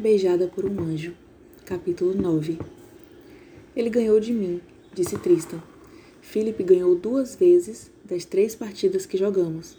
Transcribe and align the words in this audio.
Beijada 0.00 0.46
por 0.46 0.64
um 0.64 0.80
anjo. 0.80 1.12
Capítulo 1.64 2.14
9. 2.14 2.56
Ele 3.74 3.90
ganhou 3.90 4.20
de 4.20 4.32
mim, 4.32 4.60
disse 4.94 5.18
Tristan. 5.18 5.60
Philip 6.22 6.62
ganhou 6.62 6.94
duas 6.94 7.34
vezes 7.34 7.90
das 8.04 8.24
três 8.24 8.54
partidas 8.54 9.06
que 9.06 9.18
jogamos. 9.18 9.76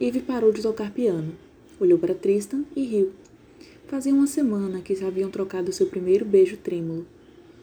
Eve 0.00 0.20
parou 0.20 0.52
de 0.52 0.62
tocar 0.62 0.92
piano, 0.92 1.34
olhou 1.80 1.98
para 1.98 2.14
Tristan 2.14 2.62
e 2.76 2.84
riu. 2.84 3.10
Fazia 3.88 4.14
uma 4.14 4.28
semana 4.28 4.80
que 4.80 5.04
haviam 5.04 5.32
trocado 5.32 5.72
seu 5.72 5.88
primeiro 5.88 6.24
beijo 6.24 6.56
trêmulo. 6.56 7.04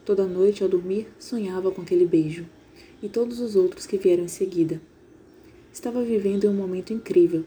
Toda 0.03 0.27
noite, 0.27 0.63
ao 0.63 0.67
dormir, 0.67 1.07
sonhava 1.17 1.71
com 1.71 1.83
aquele 1.83 2.05
beijo, 2.05 2.45
e 3.01 3.07
todos 3.07 3.39
os 3.39 3.55
outros 3.55 3.87
que 3.87 3.95
vieram 3.95 4.25
em 4.25 4.27
seguida. 4.27 4.81
Estava 5.71 6.03
vivendo 6.03 6.49
um 6.49 6.53
momento 6.53 6.91
incrível. 6.91 7.45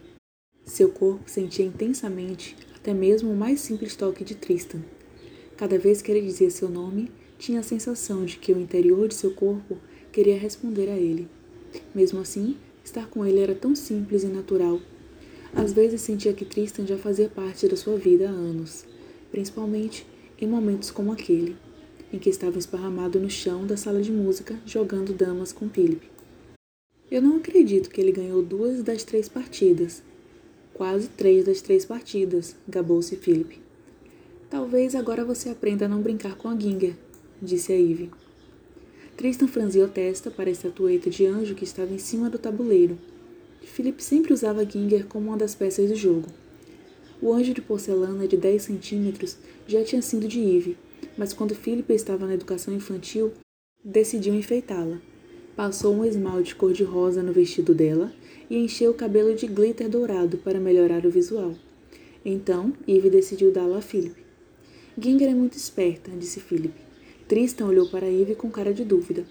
Seu 0.64 0.88
corpo 0.88 1.28
sentia 1.28 1.66
intensamente 1.66 2.56
até 2.84 2.92
mesmo 2.92 3.32
o 3.32 3.34
mais 3.34 3.60
simples 3.60 3.96
toque 3.96 4.22
de 4.22 4.34
Tristan. 4.34 4.82
Cada 5.56 5.78
vez 5.78 6.02
que 6.02 6.12
ele 6.12 6.20
dizia 6.20 6.50
seu 6.50 6.68
nome, 6.68 7.10
tinha 7.38 7.60
a 7.60 7.62
sensação 7.62 8.26
de 8.26 8.36
que 8.36 8.52
o 8.52 8.60
interior 8.60 9.08
de 9.08 9.14
seu 9.14 9.30
corpo 9.30 9.78
queria 10.12 10.38
responder 10.38 10.90
a 10.90 10.96
ele. 10.98 11.26
Mesmo 11.94 12.20
assim, 12.20 12.58
estar 12.84 13.08
com 13.08 13.24
ele 13.24 13.40
era 13.40 13.54
tão 13.54 13.74
simples 13.74 14.22
e 14.22 14.26
natural. 14.26 14.78
Às 15.54 15.72
vezes 15.72 16.02
sentia 16.02 16.34
que 16.34 16.44
Tristan 16.44 16.86
já 16.86 16.98
fazia 16.98 17.26
parte 17.26 17.66
da 17.66 17.74
sua 17.74 17.96
vida 17.96 18.28
há 18.28 18.32
anos, 18.32 18.84
principalmente 19.30 20.06
em 20.38 20.46
momentos 20.46 20.90
como 20.90 21.10
aquele, 21.10 21.56
em 22.12 22.18
que 22.18 22.28
estava 22.28 22.58
esparramado 22.58 23.18
no 23.18 23.30
chão 23.30 23.66
da 23.66 23.78
sala 23.78 24.02
de 24.02 24.12
música 24.12 24.60
jogando 24.66 25.14
damas 25.14 25.54
com 25.54 25.70
Philip. 25.70 26.06
Eu 27.10 27.22
não 27.22 27.38
acredito 27.38 27.88
que 27.88 27.98
ele 27.98 28.12
ganhou 28.12 28.42
duas 28.42 28.82
das 28.82 29.04
três 29.04 29.26
partidas, 29.26 30.02
Quase 30.74 31.06
três 31.06 31.44
das 31.44 31.62
três 31.62 31.84
partidas, 31.84 32.56
gabou-se 32.68 33.14
Philip. 33.14 33.60
Talvez 34.50 34.96
agora 34.96 35.24
você 35.24 35.48
aprenda 35.48 35.84
a 35.84 35.88
não 35.88 36.02
brincar 36.02 36.36
com 36.36 36.48
a 36.48 36.58
Ginger, 36.58 36.96
disse 37.40 37.72
a 37.72 37.80
Eve. 37.80 38.10
Tristan 39.16 39.46
franziu 39.46 39.84
a 39.84 39.88
testa 39.88 40.32
para 40.32 40.48
a 40.48 40.52
estatueta 40.52 41.08
de 41.08 41.24
anjo 41.26 41.54
que 41.54 41.62
estava 41.62 41.94
em 41.94 41.98
cima 41.98 42.28
do 42.28 42.40
tabuleiro. 42.40 42.98
Philip 43.62 44.02
sempre 44.02 44.32
usava 44.32 44.62
a 44.62 44.64
Ginger 44.64 45.06
como 45.06 45.28
uma 45.28 45.36
das 45.36 45.54
peças 45.54 45.88
do 45.88 45.94
jogo. 45.94 46.26
O 47.22 47.32
anjo 47.32 47.54
de 47.54 47.62
porcelana 47.62 48.26
de 48.26 48.36
10 48.36 48.60
centímetros 48.60 49.38
já 49.68 49.84
tinha 49.84 50.02
sido 50.02 50.26
de 50.26 50.40
Eve, 50.40 50.76
mas 51.16 51.32
quando 51.32 51.54
Philip 51.54 51.92
estava 51.92 52.26
na 52.26 52.34
educação 52.34 52.74
infantil, 52.74 53.32
decidiu 53.84 54.34
enfeitá-la. 54.34 55.00
Passou 55.54 55.94
um 55.94 56.04
esmalte 56.04 56.56
cor-de-rosa 56.56 57.22
no 57.22 57.32
vestido 57.32 57.72
dela 57.72 58.12
e 58.48 58.56
encheu 58.56 58.90
o 58.90 58.94
cabelo 58.94 59.34
de 59.34 59.46
glitter 59.46 59.88
dourado 59.88 60.38
para 60.38 60.60
melhorar 60.60 61.04
o 61.06 61.10
visual. 61.10 61.54
Então, 62.24 62.72
Eve 62.88 63.10
decidiu 63.10 63.52
dá-la 63.52 63.78
a 63.78 63.82
Philip. 63.82 64.16
Ginger 64.96 65.28
é 65.28 65.34
muito 65.34 65.56
esperta, 65.56 66.10
disse 66.12 66.40
Philip. 66.40 66.74
Tristan 67.26 67.66
olhou 67.66 67.88
para 67.88 68.06
Eve 68.06 68.34
com 68.34 68.50
cara 68.50 68.72
de 68.72 68.84
dúvida. 68.84 69.24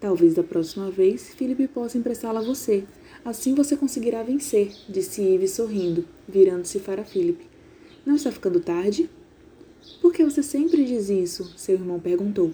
Talvez 0.00 0.34
da 0.34 0.42
próxima 0.42 0.90
vez 0.90 1.34
Philip 1.34 1.68
possa 1.68 1.98
emprestá-la 1.98 2.40
a 2.40 2.44
você. 2.44 2.84
Assim 3.24 3.54
você 3.54 3.76
conseguirá 3.76 4.22
vencer, 4.22 4.72
disse 4.88 5.22
Eve 5.22 5.46
sorrindo, 5.46 6.04
virando-se 6.28 6.78
para 6.80 7.04
Philip. 7.04 7.44
Não 8.06 8.14
está 8.14 8.32
ficando 8.32 8.60
tarde? 8.60 9.10
Por 10.00 10.12
que 10.12 10.24
você 10.24 10.42
sempre 10.42 10.84
diz 10.84 11.10
isso? 11.10 11.52
seu 11.56 11.74
irmão 11.74 12.00
perguntou. 12.00 12.50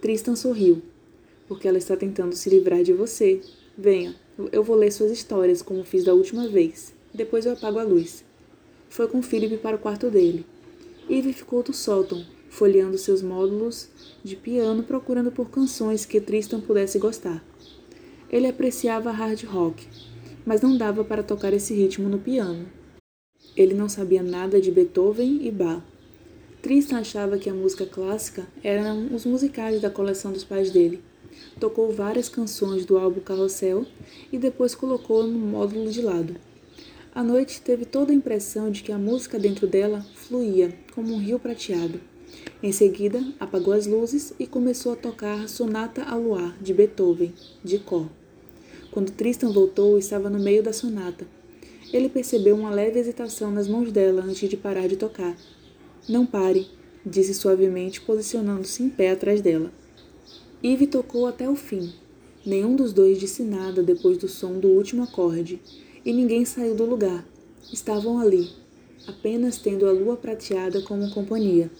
Tristan 0.00 0.36
sorriu. 0.36 0.82
Porque 1.48 1.66
ela 1.66 1.78
está 1.78 1.96
tentando 1.96 2.36
se 2.36 2.48
livrar 2.48 2.82
de 2.82 2.92
você. 2.92 3.40
Venha, 3.76 4.14
eu 4.52 4.62
vou 4.62 4.76
ler 4.76 4.90
suas 4.90 5.10
histórias, 5.10 5.62
como 5.62 5.84
fiz 5.84 6.04
da 6.04 6.14
última 6.14 6.48
vez. 6.48 6.94
Depois 7.12 7.44
eu 7.44 7.52
apago 7.52 7.78
a 7.78 7.82
luz. 7.82 8.24
Foi 8.88 9.06
com 9.08 9.22
Philip 9.22 9.56
para 9.58 9.76
o 9.76 9.78
quarto 9.78 10.10
dele. 10.10 10.46
Eve 11.08 11.32
ficou 11.32 11.62
do 11.62 11.72
sótão, 11.72 12.24
folheando 12.48 12.96
seus 12.96 13.22
módulos 13.22 13.88
de 14.22 14.36
piano, 14.36 14.82
procurando 14.82 15.30
por 15.30 15.50
canções 15.50 16.06
que 16.06 16.20
Tristan 16.20 16.60
pudesse 16.60 16.98
gostar. 16.98 17.44
Ele 18.30 18.46
apreciava 18.46 19.10
hard 19.10 19.42
rock, 19.44 19.86
mas 20.46 20.60
não 20.60 20.76
dava 20.76 21.04
para 21.04 21.22
tocar 21.22 21.52
esse 21.52 21.74
ritmo 21.74 22.08
no 22.08 22.18
piano. 22.18 22.66
Ele 23.56 23.74
não 23.74 23.88
sabia 23.88 24.22
nada 24.22 24.60
de 24.60 24.70
Beethoven 24.70 25.46
e 25.46 25.50
Bach. 25.50 25.82
Tristan 26.62 26.98
achava 26.98 27.38
que 27.38 27.50
a 27.50 27.54
música 27.54 27.86
clássica 27.86 28.46
eram 28.62 29.14
os 29.14 29.24
musicais 29.24 29.80
da 29.80 29.90
coleção 29.90 30.32
dos 30.32 30.44
pais 30.44 30.70
dele 30.70 31.02
tocou 31.58 31.92
várias 31.92 32.28
canções 32.28 32.84
do 32.84 32.98
álbum 32.98 33.20
Carrossel 33.20 33.86
e 34.32 34.38
depois 34.38 34.74
colocou 34.74 35.26
no 35.26 35.38
módulo 35.38 35.90
de 35.90 36.02
lado. 36.02 36.36
A 37.14 37.22
noite 37.22 37.60
teve 37.60 37.84
toda 37.84 38.12
a 38.12 38.14
impressão 38.14 38.70
de 38.70 38.82
que 38.82 38.92
a 38.92 38.98
música 38.98 39.38
dentro 39.38 39.66
dela 39.66 40.06
fluía 40.14 40.72
como 40.94 41.12
um 41.12 41.18
rio 41.18 41.38
prateado. 41.38 42.00
Em 42.62 42.72
seguida, 42.72 43.20
apagou 43.40 43.74
as 43.74 43.86
luzes 43.86 44.32
e 44.38 44.46
começou 44.46 44.92
a 44.92 44.96
tocar 44.96 45.48
Sonata 45.48 46.02
a 46.04 46.14
Luar, 46.14 46.56
de 46.60 46.72
Beethoven, 46.72 47.32
de 47.64 47.78
cor. 47.78 48.06
Quando 48.90 49.10
Tristan 49.12 49.50
voltou, 49.50 49.98
estava 49.98 50.30
no 50.30 50.38
meio 50.38 50.62
da 50.62 50.72
sonata. 50.72 51.26
Ele 51.92 52.08
percebeu 52.08 52.54
uma 52.54 52.70
leve 52.70 53.00
hesitação 53.00 53.50
nas 53.50 53.66
mãos 53.66 53.90
dela 53.90 54.22
antes 54.22 54.48
de 54.48 54.56
parar 54.56 54.86
de 54.86 54.96
tocar. 54.96 55.36
Não 56.08 56.24
pare, 56.24 56.68
disse 57.04 57.34
suavemente, 57.34 58.00
posicionando-se 58.00 58.82
em 58.82 58.88
pé 58.88 59.10
atrás 59.10 59.40
dela. 59.40 59.72
Eve 60.62 60.86
tocou 60.86 61.26
até 61.26 61.48
o 61.48 61.56
fim. 61.56 61.90
Nenhum 62.44 62.76
dos 62.76 62.92
dois 62.92 63.18
disse 63.18 63.42
nada 63.42 63.82
depois 63.82 64.18
do 64.18 64.28
som 64.28 64.58
do 64.58 64.68
último 64.68 65.02
acorde, 65.02 65.58
e 66.04 66.12
ninguém 66.12 66.44
saiu 66.44 66.74
do 66.74 66.84
lugar. 66.84 67.26
Estavam 67.72 68.18
ali, 68.18 68.50
apenas 69.06 69.56
tendo 69.56 69.86
a 69.86 69.92
lua 69.92 70.18
prateada 70.18 70.82
como 70.82 71.10
companhia, 71.12 71.70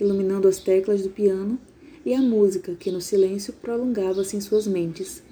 iluminando 0.00 0.48
as 0.48 0.58
teclas 0.58 1.02
do 1.02 1.10
piano 1.10 1.58
e 2.06 2.14
a 2.14 2.22
música 2.22 2.74
que 2.74 2.90
no 2.90 3.02
silêncio 3.02 3.52
prolongava-se 3.52 4.34
em 4.34 4.40
suas 4.40 4.66
mentes. 4.66 5.22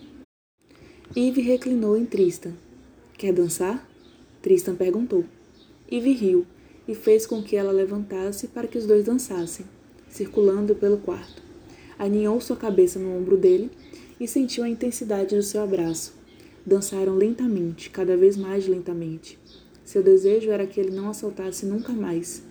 Eve 1.17 1.41
reclinou 1.41 1.97
em 1.97 2.05
Tristan. 2.05 2.53
Quer 3.17 3.33
dançar? 3.33 3.89
Tristan 4.43 4.75
perguntou. 4.75 5.25
Eve 5.91 6.13
riu 6.13 6.47
e 6.87 6.95
fez 6.95 7.25
com 7.25 7.43
que 7.43 7.57
ela 7.57 7.73
levantasse 7.73 8.49
para 8.49 8.67
que 8.67 8.77
os 8.77 8.87
dois 8.87 9.05
dançassem, 9.05 9.65
circulando 10.11 10.75
pelo 10.75 10.99
quarto 10.99 11.44
aninhou 12.05 12.41
sua 12.41 12.57
cabeça 12.57 12.99
no 12.99 13.17
ombro 13.17 13.37
dele 13.37 13.71
e 14.21 14.29
sentiu 14.29 14.65
a 14.65 14.69
intensidade 14.69 15.35
do 15.35 15.43
seu 15.43 15.63
abraço. 15.63 16.15
Dançaram 16.65 17.17
lentamente, 17.17 17.91
cada 17.91 18.17
vez 18.17 18.37
mais 18.37 18.67
lentamente. 18.67 19.39
Seu 19.85 20.03
desejo 20.03 20.51
era 20.51 20.67
que 20.67 20.81
ele 20.81 20.91
não 20.91 21.11
a 21.11 21.15
soltasse 21.15 21.67
nunca 21.67 21.93
mais. 21.93 22.43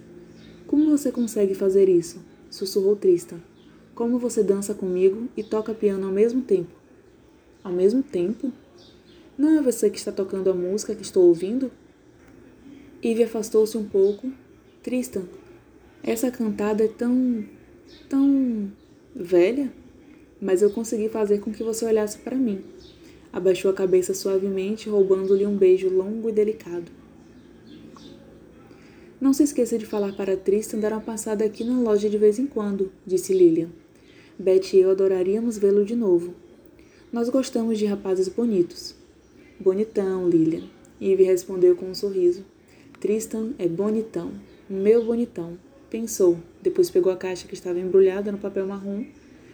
Como 0.68 0.90
você 0.90 1.12
consegue 1.12 1.54
fazer 1.54 1.90
isso? 1.90 2.20
sussurrou 2.50 2.96
Tristan. 2.96 3.40
Como 3.96 4.20
você 4.20 4.44
dança 4.44 4.74
comigo 4.74 5.28
e 5.36 5.44
toca 5.44 5.74
piano 5.74 6.06
ao 6.06 6.12
mesmo 6.12 6.42
tempo? 6.42 6.72
Ao 7.64 7.72
mesmo 7.72 8.04
tempo? 8.04 8.52
Não 9.38 9.58
é 9.58 9.62
você 9.62 9.90
que 9.90 9.98
está 9.98 10.12
tocando 10.12 10.50
a 10.50 10.54
música 10.54 10.94
que 10.94 11.02
estou 11.02 11.28
ouvindo? 11.28 11.72
Ivy 13.04 13.24
afastou-se 13.24 13.76
um 13.78 13.84
pouco. 13.84 14.32
Tristan, 14.84 15.24
essa 16.04 16.30
cantada 16.30 16.84
é 16.84 16.88
tão. 16.88 17.44
tão 18.08 18.72
velha, 19.16 19.72
mas 20.42 20.62
eu 20.62 20.70
consegui 20.70 21.10
fazer 21.10 21.40
com 21.40 21.52
que 21.52 21.64
você 21.64 21.86
olhasse 21.86 22.18
para 22.18 22.36
mim. 22.36 22.64
Abaixou 23.32 23.72
a 23.72 23.74
cabeça 23.74 24.14
suavemente, 24.14 24.90
roubando-lhe 24.90 25.46
um 25.46 25.56
beijo 25.56 25.90
longo 25.90 26.30
e 26.30 26.32
delicado. 26.32 26.92
Não 29.20 29.32
se 29.32 29.44
esqueça 29.44 29.78
de 29.78 29.86
falar 29.86 30.14
para 30.14 30.36
Tristan 30.36 30.80
dar 30.80 30.92
uma 30.92 31.02
passada 31.02 31.46
aqui 31.46 31.64
na 31.64 31.80
loja 31.80 32.10
de 32.10 32.18
vez 32.18 32.38
em 32.38 32.46
quando, 32.46 32.92
disse 33.06 33.34
Lilian. 33.34 33.70
Beth 34.38 34.74
e 34.74 34.80
eu 34.80 34.92
adoraríamos 34.92 35.58
vê-lo 35.58 35.86
de 35.86 35.96
novo. 35.96 36.34
Nós 37.12 37.30
gostamos 37.30 37.80
de 37.80 37.86
rapazes 37.86 38.28
bonitos. 38.28 38.96
Bonitão, 39.60 40.28
Lilian. 40.28 40.64
Eve 41.00 41.24
respondeu 41.24 41.76
com 41.76 41.86
um 41.86 41.96
sorriso. 41.96 42.44
Tristan 43.00 43.52
é 43.58 43.68
bonitão, 43.68 44.32
meu 44.70 45.06
bonitão. 45.06 45.58
Pensou, 45.94 46.40
depois 46.60 46.90
pegou 46.90 47.14
a 47.14 47.16
caixa 47.16 47.48
que 47.48 47.54
estava 47.54 47.78
embrulhada 47.78 48.32
no 48.32 48.40
papel 48.40 48.66
marrom. 48.66 49.06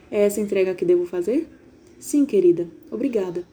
É 0.09 0.21
essa 0.21 0.39
entrega 0.39 0.73
que 0.73 0.85
devo 0.85 1.05
fazer? 1.05 1.45
Sim, 1.99 2.25
querida. 2.25 2.65
Obrigada. 2.89 3.43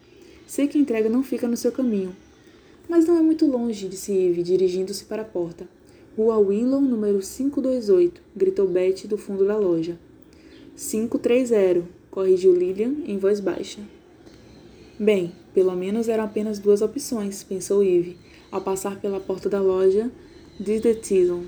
Sei 0.47 0.69
que 0.69 0.79
a 0.79 0.81
entrega 0.81 1.09
não 1.09 1.25
fica 1.25 1.49
no 1.49 1.57
seu 1.57 1.73
caminho. 1.73 2.15
Mas 2.89 3.05
não 3.05 3.19
é 3.19 3.21
muito 3.23 3.45
longe, 3.45 3.89
disse 3.89 4.13
Eve, 4.13 4.45
dirigindo-se 4.45 5.05
para 5.05 5.23
a 5.23 5.25
porta. 5.25 5.67
Rua 6.17 6.39
Winlow, 6.39 6.81
número 6.81 7.19
528, 7.19 8.23
gritou 8.37 8.69
Betty 8.69 9.09
do 9.09 9.19
fundo 9.19 9.45
da 9.45 9.57
loja. 9.57 9.99
530, 10.77 11.83
corrigiu 12.09 12.55
Lilian 12.55 12.99
em 13.05 13.19
voz 13.19 13.41
baixa. 13.41 13.81
Bem, 14.97 15.33
pelo 15.53 15.75
menos 15.75 16.09
eram 16.09 16.23
apenas 16.23 16.61
duas 16.61 16.83
opções, 16.83 17.43
pensou 17.43 17.83
Eve, 17.83 18.17
ao 18.49 18.61
passar 18.61 19.01
pela 19.01 19.19
porta 19.19 19.49
da 19.49 19.61
loja 19.61 20.09
de 20.61 20.79
The 20.81 20.95
Tison. 20.95 21.47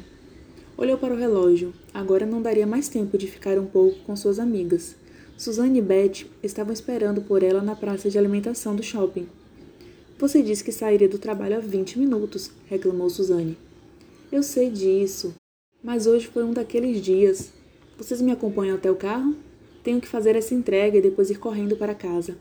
Olhou 0.79 0.97
para 0.97 1.13
o 1.13 1.17
relógio. 1.17 1.75
Agora 1.93 2.25
não 2.25 2.41
daria 2.41 2.65
mais 2.65 2.89
tempo 2.89 3.19
de 3.19 3.27
ficar 3.27 3.59
um 3.59 3.67
pouco 3.67 3.99
com 4.05 4.15
suas 4.15 4.39
amigas. 4.39 4.95
Suzane 5.37 5.81
e 5.81 5.83
Beth 5.83 6.25
estavam 6.41 6.73
esperando 6.73 7.21
por 7.21 7.43
ela 7.43 7.61
na 7.61 7.75
praça 7.75 8.09
de 8.09 8.17
alimentação 8.17 8.77
do 8.77 8.83
shopping. 8.83 9.27
Você 10.21 10.41
disse 10.41 10.63
que 10.63 10.71
sairia 10.71 11.09
do 11.09 11.19
trabalho 11.19 11.57
há 11.57 11.59
20 11.59 11.99
minutos, 11.99 12.53
reclamou 12.67 13.11
Suzane. 13.11 13.59
Eu 14.31 14.41
sei 14.45 14.71
disso. 14.71 15.35
Mas 15.83 16.07
hoje 16.07 16.29
foi 16.29 16.45
um 16.45 16.53
daqueles 16.53 17.03
dias. 17.03 17.51
Vocês 17.97 18.23
me 18.23 18.31
acompanham 18.31 18.77
até 18.77 18.89
o 18.89 18.95
carro? 18.95 19.35
Tenho 19.83 20.01
que 20.01 20.07
fazer 20.07 20.37
essa 20.37 20.55
entrega 20.55 20.97
e 20.97 21.03
depois 21.03 21.29
ir 21.29 21.41
correndo 21.41 21.75
para 21.75 21.93
casa. 21.93 22.39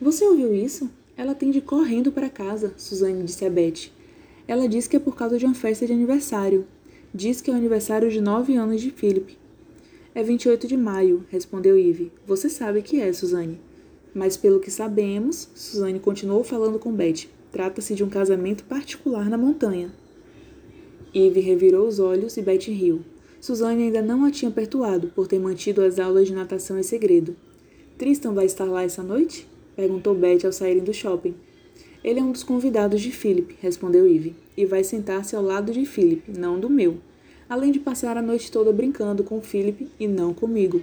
Você 0.00 0.24
ouviu 0.24 0.54
isso? 0.54 0.88
Ela 1.16 1.34
tem 1.34 1.50
de 1.50 1.60
correndo 1.60 2.12
para 2.12 2.30
casa, 2.30 2.72
Suzane 2.76 3.24
disse 3.24 3.44
a 3.44 3.50
Beth. 3.50 3.90
Ela 4.46 4.68
diz 4.68 4.86
que 4.86 4.96
é 4.96 5.00
por 5.00 5.16
causa 5.16 5.36
de 5.36 5.44
uma 5.44 5.56
festa 5.56 5.84
de 5.84 5.92
aniversário. 5.92 6.64
Diz 7.14 7.40
que 7.40 7.50
é 7.50 7.54
o 7.54 7.56
aniversário 7.56 8.10
de 8.10 8.20
nove 8.20 8.54
anos 8.54 8.82
de 8.82 8.90
Philip. 8.90 9.38
É 10.14 10.22
28 10.22 10.68
de 10.68 10.76
maio, 10.76 11.24
respondeu 11.30 11.78
Eve. 11.78 12.12
Você 12.26 12.50
sabe 12.50 12.82
que 12.82 13.00
é, 13.00 13.10
Suzane. 13.12 13.58
Mas 14.14 14.36
pelo 14.36 14.60
que 14.60 14.70
sabemos, 14.70 15.48
Suzane 15.54 15.98
continuou 16.00 16.44
falando 16.44 16.78
com 16.78 16.92
Beth. 16.92 17.26
Trata-se 17.50 17.94
de 17.94 18.04
um 18.04 18.10
casamento 18.10 18.64
particular 18.64 19.30
na 19.30 19.38
montanha. 19.38 19.90
Eve 21.14 21.40
revirou 21.40 21.88
os 21.88 21.98
olhos 21.98 22.36
e 22.36 22.42
Beth 22.42 22.66
riu. 22.66 23.00
Suzane 23.40 23.84
ainda 23.84 24.02
não 24.02 24.24
a 24.24 24.30
tinha 24.30 24.50
perdoado 24.50 25.08
por 25.08 25.26
ter 25.26 25.38
mantido 25.38 25.80
as 25.80 25.98
aulas 25.98 26.26
de 26.26 26.34
natação 26.34 26.78
em 26.78 26.82
segredo. 26.82 27.34
Tristan 27.96 28.34
vai 28.34 28.44
estar 28.44 28.66
lá 28.66 28.82
essa 28.82 29.02
noite? 29.02 29.48
perguntou 29.74 30.14
Beth 30.14 30.44
ao 30.44 30.52
saírem 30.52 30.84
do 30.84 30.92
shopping. 30.92 31.34
Ele 32.02 32.20
é 32.20 32.22
um 32.22 32.32
dos 32.32 32.44
convidados 32.44 33.00
de 33.00 33.10
Philip, 33.10 33.56
respondeu 33.60 34.06
Eve, 34.06 34.34
e 34.56 34.64
vai 34.64 34.84
sentar-se 34.84 35.34
ao 35.34 35.42
lado 35.42 35.72
de 35.72 35.84
Philip, 35.84 36.30
não 36.38 36.58
do 36.58 36.70
meu. 36.70 36.98
Além 37.48 37.72
de 37.72 37.80
passar 37.80 38.16
a 38.16 38.22
noite 38.22 38.52
toda 38.52 38.72
brincando 38.72 39.24
com 39.24 39.40
Philip 39.40 39.88
e 39.98 40.06
não 40.06 40.32
comigo. 40.32 40.82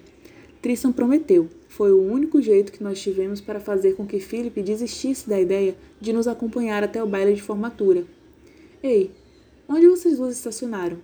Tristan 0.61 0.91
prometeu. 0.91 1.47
Foi 1.69 1.91
o 1.91 2.01
único 2.01 2.41
jeito 2.41 2.71
que 2.71 2.83
nós 2.83 2.99
tivemos 2.99 3.39
para 3.39 3.59
fazer 3.59 3.93
com 3.93 4.05
que 4.05 4.19
Philip 4.19 4.61
desistisse 4.61 5.29
da 5.29 5.39
ideia 5.39 5.75
de 6.01 6.11
nos 6.11 6.27
acompanhar 6.27 6.83
até 6.83 7.03
o 7.03 7.07
baile 7.07 7.33
de 7.33 7.41
formatura. 7.41 8.03
Ei, 8.81 9.11
onde 9.69 9.87
vocês 9.87 10.17
duas 10.17 10.35
estacionaram? 10.35 10.97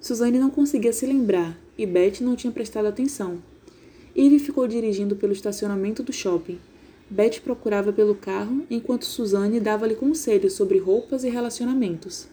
Suzane 0.00 0.38
não 0.38 0.50
conseguia 0.50 0.92
se 0.92 1.04
lembrar 1.04 1.58
e 1.76 1.84
Beth 1.84 2.20
não 2.20 2.36
tinha 2.36 2.52
prestado 2.52 2.86
atenção. 2.86 3.38
Eve 4.14 4.38
ficou 4.38 4.68
dirigindo 4.68 5.16
pelo 5.16 5.32
estacionamento 5.32 6.02
do 6.02 6.12
shopping. 6.12 6.58
Beth 7.08 7.40
procurava 7.42 7.92
pelo 7.92 8.14
carro 8.14 8.64
enquanto 8.68 9.04
Suzane 9.04 9.60
dava-lhe 9.60 9.94
conselhos 9.94 10.54
sobre 10.54 10.78
roupas 10.78 11.22
e 11.24 11.28
relacionamentos. 11.28 12.26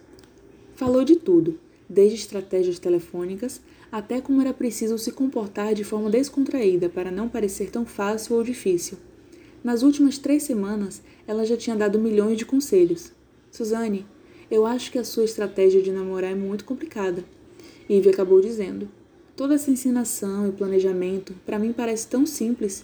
Falou 0.75 1.03
de 1.03 1.15
tudo, 1.15 1.59
desde 1.87 2.15
estratégias 2.15 2.79
telefônicas 2.79 3.61
até 3.93 4.19
como 4.19 4.41
era 4.41 4.51
preciso 4.51 4.97
se 4.97 5.11
comportar 5.11 5.75
de 5.75 5.83
forma 5.83 6.09
descontraída 6.09 6.89
para 6.89 7.11
não 7.11 7.29
parecer 7.29 7.69
tão 7.69 7.85
fácil 7.85 8.35
ou 8.35 8.43
difícil. 8.43 8.97
Nas 9.63 9.83
últimas 9.83 10.17
três 10.17 10.41
semanas, 10.41 10.99
ela 11.27 11.45
já 11.45 11.55
tinha 11.55 11.75
dado 11.75 11.99
milhões 11.99 12.39
de 12.39 12.43
conselhos. 12.43 13.11
Suzane, 13.51 14.03
eu 14.49 14.65
acho 14.65 14.91
que 14.91 14.97
a 14.97 15.03
sua 15.03 15.25
estratégia 15.25 15.79
de 15.79 15.91
namorar 15.91 16.31
é 16.31 16.35
muito 16.35 16.65
complicada. 16.65 17.23
Ivy 17.87 18.09
acabou 18.09 18.41
dizendo. 18.41 18.89
Toda 19.35 19.53
essa 19.53 19.69
ensinação 19.69 20.47
e 20.47 20.51
planejamento, 20.51 21.35
para 21.45 21.59
mim 21.59 21.71
parece 21.71 22.07
tão 22.07 22.25
simples. 22.25 22.83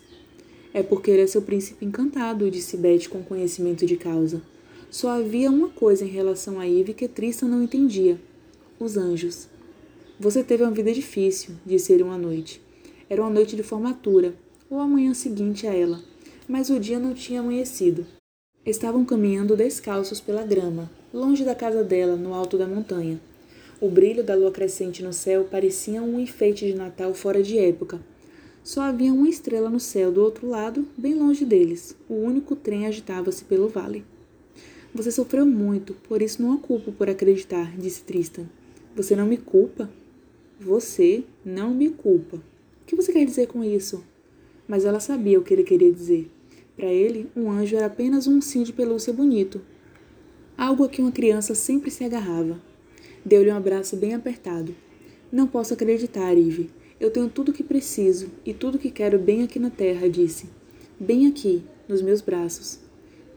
É 0.74 0.84
porque 0.84 1.10
ele 1.10 1.24
é 1.24 1.28
seu 1.28 1.42
príncipe 1.42 1.86
encantado, 1.86 2.50
disse 2.50 2.78
Beth 2.78 3.08
com 3.10 3.24
conhecimento 3.24 3.86
de 3.86 3.98
causa. 3.98 4.42
Só 4.90 5.10
havia 5.10 5.50
uma 5.50 5.70
coisa 5.70 6.06
em 6.06 6.10
relação 6.10 6.60
a 6.60 6.66
Ivy 6.66 6.94
que 6.94 7.08
Tristan 7.08 7.48
não 7.48 7.64
entendia: 7.64 8.20
os 8.80 8.98
anjos. 8.98 9.48
Você 10.20 10.44
teve 10.44 10.64
uma 10.64 10.72
vida 10.72 10.92
difícil, 10.92 11.56
disse 11.66 11.94
ele 11.94 12.04
uma 12.04 12.18
noite. 12.18 12.62
Era 13.10 13.22
uma 13.22 13.30
noite 13.30 13.56
de 13.56 13.64
formatura, 13.64 14.36
ou 14.70 14.80
a 14.80 14.88
manhã 14.88 15.14
seguinte 15.14 15.66
a 15.66 15.74
ela, 15.74 16.00
mas 16.48 16.70
o 16.70 16.80
dia 16.80 17.00
não 17.00 17.14
tinha 17.14 17.40
amanhecido. 17.40 18.06
Estavam 18.66 19.06
caminhando 19.06 19.56
descalços 19.56 20.20
pela 20.20 20.44
grama, 20.44 20.92
longe 21.14 21.44
da 21.44 21.56
casa 21.56 21.84
dela, 21.84 22.16
no 22.16 22.34
alto 22.34 22.58
da 22.58 22.68
montanha. 22.68 23.20
O 23.82 23.90
brilho 23.90 24.24
da 24.24 24.36
lua 24.36 24.52
crescente 24.52 25.02
no 25.02 25.14
céu 25.14 25.46
parecia 25.50 26.02
um 26.04 26.20
enfeite 26.20 26.66
de 26.66 26.76
Natal 26.76 27.14
fora 27.14 27.42
de 27.42 27.58
época. 27.58 28.00
Só 28.70 28.82
havia 28.82 29.12
uma 29.12 29.28
estrela 29.28 29.68
no 29.68 29.80
céu 29.80 30.12
do 30.12 30.22
outro 30.22 30.48
lado, 30.48 30.86
bem 30.96 31.16
longe 31.16 31.44
deles. 31.44 31.98
O 32.08 32.14
único 32.14 32.56
trem 32.56 32.86
agitava-se 32.86 33.44
pelo 33.46 33.68
vale. 33.68 34.06
Você 34.94 35.12
sofreu 35.12 35.44
muito, 35.44 35.96
por 36.08 36.22
isso 36.22 36.40
não 36.40 36.54
a 36.54 36.58
culpo 36.60 36.92
por 36.92 37.10
acreditar, 37.10 37.76
disse 37.76 38.04
Tristan. 38.04 38.46
Você 38.96 39.16
não 39.16 39.26
me 39.26 39.38
culpa? 39.38 39.90
Você 40.60 41.24
não 41.44 41.74
me 41.74 41.90
culpa. 41.90 42.38
O 42.38 42.86
que 42.86 42.96
você 42.96 43.12
quer 43.12 43.26
dizer 43.26 43.48
com 43.48 43.64
isso? 43.64 44.04
Mas 44.68 44.86
ela 44.86 45.00
sabia 45.00 45.40
o 45.40 45.44
que 45.44 45.52
ele 45.52 45.64
queria 45.64 45.92
dizer. 45.92 46.30
Para 46.76 46.94
ele, 46.94 47.28
um 47.36 47.50
anjo 47.50 47.76
era 47.76 47.88
apenas 47.88 48.28
um 48.28 48.40
sim 48.40 48.62
de 48.62 48.72
pelúcia 48.72 49.12
bonito. 49.12 49.60
Algo 50.56 50.84
a 50.84 50.90
que 50.90 51.02
uma 51.02 51.12
criança 51.12 51.56
sempre 51.56 51.90
se 51.90 52.04
agarrava. 52.04 52.62
Deu-lhe 53.26 53.52
um 53.52 53.58
abraço 53.58 53.96
bem 53.96 54.14
apertado. 54.14 54.76
Não 55.32 55.48
posso 55.48 55.74
acreditar, 55.74 56.38
Ive. 56.38 56.70
Eu 57.00 57.10
tenho 57.10 57.30
tudo 57.30 57.50
o 57.50 57.54
que 57.54 57.64
preciso 57.64 58.28
e 58.46 58.54
tudo 58.54 58.76
o 58.76 58.80
que 58.80 58.92
quero 58.92 59.18
bem 59.18 59.42
aqui 59.42 59.58
na 59.58 59.70
terra, 59.70 60.10
disse. 60.10 60.48
Bem 61.00 61.28
aqui, 61.28 61.64
nos 61.88 62.02
meus 62.02 62.20
braços. 62.20 62.80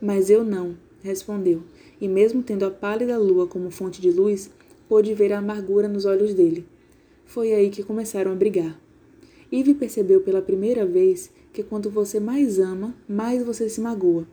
Mas 0.01 0.29
eu 0.29 0.43
não, 0.43 0.77
respondeu, 1.01 1.63
e 2.01 2.09
mesmo 2.09 2.43
tendo 2.43 2.65
a 2.65 2.71
pálida 2.73 3.17
lua 3.17 3.47
como 3.47 3.71
fonte 3.71 4.01
de 4.01 4.11
luz, 4.11 4.51
pôde 4.89 5.15
ver 5.15 5.33
a 5.33 5.39
amargura 5.39 5.87
nos 5.87 6.05
olhos 6.05 6.35
dele. 6.35 6.67
Foi 7.25 7.53
aí 7.53 7.71
que 7.71 7.85
começaram 7.85 8.33
a 8.33 8.35
brigar. 8.35 8.77
Eve 9.53 9.75
percebeu 9.75 10.23
pela 10.23 10.43
primeira 10.43 10.85
vez 10.85 11.31
que 11.53 11.63
quanto 11.63 11.89
você 11.89 12.19
mais 12.19 12.59
ama, 12.59 12.93
mais 13.09 13.45
você 13.45 13.69
se 13.69 13.81
magoa. 13.81 14.27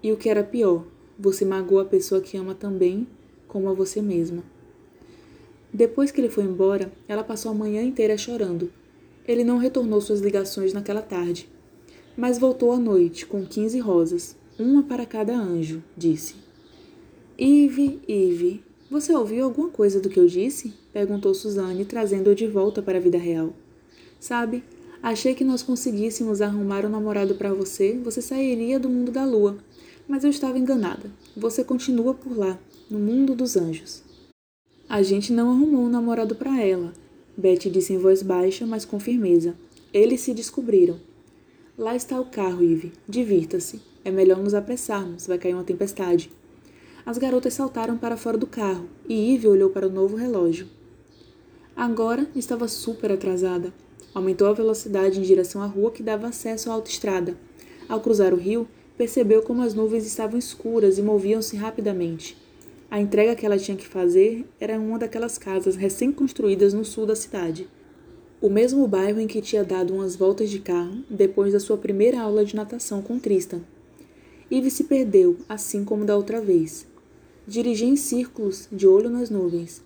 E 0.00 0.12
o 0.12 0.16
que 0.16 0.28
era 0.28 0.44
pior, 0.44 0.86
você 1.18 1.44
magoa 1.44 1.82
a 1.82 1.86
pessoa 1.86 2.20
que 2.20 2.36
ama 2.36 2.54
também, 2.54 3.04
como 3.48 3.68
a 3.68 3.72
você 3.72 4.00
mesma. 4.00 4.44
Depois 5.74 6.12
que 6.12 6.20
ele 6.20 6.30
foi 6.30 6.44
embora, 6.44 6.92
ela 7.08 7.24
passou 7.24 7.50
a 7.50 7.54
manhã 7.54 7.82
inteira 7.82 8.16
chorando. 8.16 8.70
Ele 9.26 9.42
não 9.42 9.58
retornou 9.58 10.00
suas 10.00 10.20
ligações 10.20 10.72
naquela 10.72 11.02
tarde, 11.02 11.48
mas 12.16 12.38
voltou 12.38 12.70
à 12.70 12.78
noite 12.78 13.26
com 13.26 13.44
quinze 13.44 13.80
rosas, 13.80 14.36
uma 14.56 14.84
para 14.84 15.04
cada 15.04 15.36
anjo, 15.36 15.82
disse. 15.96 16.36
Ive, 17.36 18.00
Ive, 18.06 18.62
você 18.88 19.12
ouviu 19.12 19.46
alguma 19.46 19.68
coisa 19.68 19.98
do 19.98 20.08
que 20.08 20.20
eu 20.20 20.28
disse? 20.28 20.72
perguntou 20.92 21.34
Suzane, 21.34 21.84
trazendo-o 21.84 22.36
de 22.36 22.46
volta 22.46 22.80
para 22.80 22.98
a 22.98 23.00
vida 23.00 23.18
real. 23.18 23.52
Sabe, 24.20 24.62
achei 25.02 25.34
que 25.34 25.42
nós 25.42 25.60
conseguíssemos 25.60 26.40
arrumar 26.40 26.86
um 26.86 26.88
namorado 26.88 27.34
para 27.34 27.52
você, 27.52 27.98
você 27.98 28.22
sairia 28.22 28.78
do 28.78 28.88
mundo 28.88 29.10
da 29.10 29.24
lua. 29.24 29.58
Mas 30.06 30.22
eu 30.22 30.30
estava 30.30 30.56
enganada. 30.56 31.10
Você 31.36 31.64
continua 31.64 32.14
por 32.14 32.38
lá, 32.38 32.56
no 32.88 33.00
mundo 33.00 33.34
dos 33.34 33.56
anjos. 33.56 34.03
A 34.94 35.02
gente 35.02 35.32
não 35.32 35.50
arrumou 35.50 35.86
um 35.86 35.88
namorado 35.88 36.36
para 36.36 36.62
ela, 36.62 36.92
Betty 37.36 37.68
disse 37.68 37.92
em 37.92 37.98
voz 37.98 38.22
baixa, 38.22 38.64
mas 38.64 38.84
com 38.84 39.00
firmeza. 39.00 39.56
Eles 39.92 40.20
se 40.20 40.32
descobriram. 40.32 41.00
Lá 41.76 41.96
está 41.96 42.20
o 42.20 42.26
carro, 42.26 42.62
Eve. 42.62 42.92
Divirta-se. 43.08 43.82
É 44.04 44.12
melhor 44.12 44.38
nos 44.38 44.54
apressarmos, 44.54 45.26
vai 45.26 45.36
cair 45.36 45.52
uma 45.52 45.64
tempestade. 45.64 46.30
As 47.04 47.18
garotas 47.18 47.54
saltaram 47.54 47.98
para 47.98 48.16
fora 48.16 48.38
do 48.38 48.46
carro 48.46 48.86
e 49.08 49.34
Eve 49.34 49.48
olhou 49.48 49.68
para 49.68 49.88
o 49.88 49.90
novo 49.90 50.14
relógio. 50.14 50.68
Agora 51.74 52.28
estava 52.36 52.68
super 52.68 53.10
atrasada. 53.10 53.74
Aumentou 54.14 54.46
a 54.46 54.52
velocidade 54.52 55.18
em 55.18 55.22
direção 55.24 55.60
à 55.60 55.66
rua 55.66 55.90
que 55.90 56.04
dava 56.04 56.28
acesso 56.28 56.70
à 56.70 56.72
autoestrada. 56.72 57.36
Ao 57.88 58.00
cruzar 58.00 58.32
o 58.32 58.36
rio, 58.36 58.68
percebeu 58.96 59.42
como 59.42 59.62
as 59.62 59.74
nuvens 59.74 60.06
estavam 60.06 60.38
escuras 60.38 60.98
e 60.98 61.02
moviam-se 61.02 61.56
rapidamente. 61.56 62.43
A 62.94 63.00
entrega 63.00 63.34
que 63.34 63.44
ela 63.44 63.58
tinha 63.58 63.76
que 63.76 63.88
fazer 63.88 64.46
era 64.60 64.78
uma 64.78 65.00
daquelas 65.00 65.36
casas 65.36 65.74
recém-construídas 65.74 66.72
no 66.72 66.84
sul 66.84 67.04
da 67.04 67.16
cidade. 67.16 67.68
O 68.40 68.48
mesmo 68.48 68.86
bairro 68.86 69.18
em 69.18 69.26
que 69.26 69.42
tinha 69.42 69.64
dado 69.64 69.92
umas 69.92 70.14
voltas 70.14 70.48
de 70.48 70.60
carro 70.60 71.02
depois 71.10 71.52
da 71.52 71.58
sua 71.58 71.76
primeira 71.76 72.20
aula 72.20 72.44
de 72.44 72.54
natação 72.54 73.02
com 73.02 73.18
Tristan. 73.18 73.62
Eve 74.48 74.70
se 74.70 74.84
perdeu, 74.84 75.36
assim 75.48 75.84
como 75.84 76.04
da 76.04 76.16
outra 76.16 76.40
vez. 76.40 76.86
Dirigia 77.48 77.88
em 77.88 77.96
círculos, 77.96 78.68
de 78.70 78.86
olho 78.86 79.10
nas 79.10 79.28
nuvens. 79.28 79.82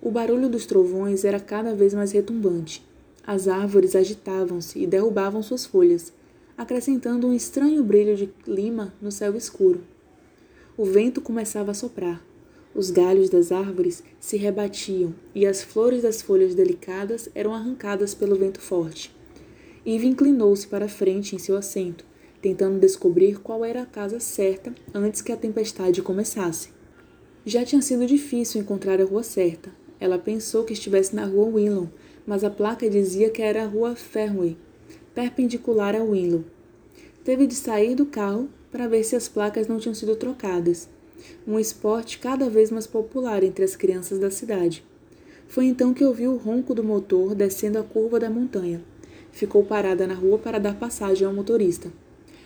O 0.00 0.12
barulho 0.12 0.48
dos 0.48 0.64
trovões 0.64 1.24
era 1.24 1.40
cada 1.40 1.74
vez 1.74 1.92
mais 1.92 2.12
retumbante. 2.12 2.86
As 3.26 3.48
árvores 3.48 3.96
agitavam-se 3.96 4.78
e 4.78 4.86
derrubavam 4.86 5.42
suas 5.42 5.66
folhas, 5.66 6.12
acrescentando 6.56 7.26
um 7.26 7.34
estranho 7.34 7.82
brilho 7.82 8.14
de 8.16 8.32
lima 8.46 8.94
no 9.02 9.10
céu 9.10 9.36
escuro. 9.36 9.80
O 10.76 10.84
vento 10.84 11.20
começava 11.20 11.72
a 11.72 11.74
soprar. 11.74 12.22
Os 12.74 12.90
galhos 12.90 13.28
das 13.28 13.52
árvores 13.52 14.02
se 14.18 14.38
rebatiam 14.38 15.14
e 15.34 15.44
as 15.46 15.62
flores 15.62 16.02
das 16.02 16.22
folhas 16.22 16.54
delicadas 16.54 17.28
eram 17.34 17.52
arrancadas 17.52 18.14
pelo 18.14 18.34
vento 18.34 18.60
forte. 18.60 19.14
Eve 19.84 20.06
inclinou-se 20.06 20.66
para 20.66 20.88
frente 20.88 21.36
em 21.36 21.38
seu 21.38 21.54
assento, 21.56 22.04
tentando 22.40 22.80
descobrir 22.80 23.40
qual 23.40 23.62
era 23.62 23.82
a 23.82 23.86
casa 23.86 24.18
certa 24.18 24.74
antes 24.94 25.20
que 25.20 25.30
a 25.30 25.36
tempestade 25.36 26.00
começasse. 26.00 26.70
Já 27.44 27.62
tinha 27.62 27.82
sido 27.82 28.06
difícil 28.06 28.62
encontrar 28.62 29.00
a 29.00 29.04
rua 29.04 29.22
certa. 29.22 29.70
Ela 30.00 30.18
pensou 30.18 30.64
que 30.64 30.72
estivesse 30.72 31.14
na 31.14 31.26
rua 31.26 31.46
Willow, 31.46 31.90
mas 32.26 32.42
a 32.42 32.50
placa 32.50 32.88
dizia 32.88 33.28
que 33.28 33.42
era 33.42 33.64
a 33.64 33.66
rua 33.66 33.94
Fairway, 33.94 34.56
perpendicular 35.14 35.94
a 35.94 36.02
Willow. 36.02 36.44
Teve 37.22 37.46
de 37.46 37.54
sair 37.54 37.94
do 37.94 38.06
carro 38.06 38.48
para 38.70 38.88
ver 38.88 39.04
se 39.04 39.14
as 39.14 39.28
placas 39.28 39.68
não 39.68 39.78
tinham 39.78 39.94
sido 39.94 40.16
trocadas 40.16 40.88
um 41.46 41.58
esporte 41.58 42.18
cada 42.18 42.48
vez 42.48 42.70
mais 42.70 42.86
popular 42.86 43.42
entre 43.42 43.64
as 43.64 43.76
crianças 43.76 44.18
da 44.18 44.30
cidade. 44.30 44.84
Foi 45.48 45.66
então 45.66 45.92
que 45.92 46.04
ouviu 46.04 46.32
o 46.32 46.36
ronco 46.36 46.74
do 46.74 46.82
motor 46.82 47.34
descendo 47.34 47.78
a 47.78 47.82
curva 47.82 48.18
da 48.18 48.30
montanha. 48.30 48.82
Ficou 49.30 49.64
parada 49.64 50.06
na 50.06 50.14
rua 50.14 50.38
para 50.38 50.58
dar 50.58 50.74
passagem 50.74 51.26
ao 51.26 51.34
motorista. 51.34 51.92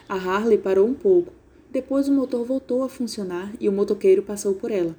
A 0.08 0.14
Harley 0.14 0.58
parou 0.58 0.86
um 0.86 0.94
pouco. 0.94 1.32
Depois 1.70 2.08
o 2.08 2.12
motor 2.12 2.44
voltou 2.44 2.82
a 2.82 2.88
funcionar 2.88 3.52
e 3.60 3.68
o 3.68 3.72
motoqueiro 3.72 4.22
passou 4.22 4.54
por 4.54 4.70
ela. 4.70 4.96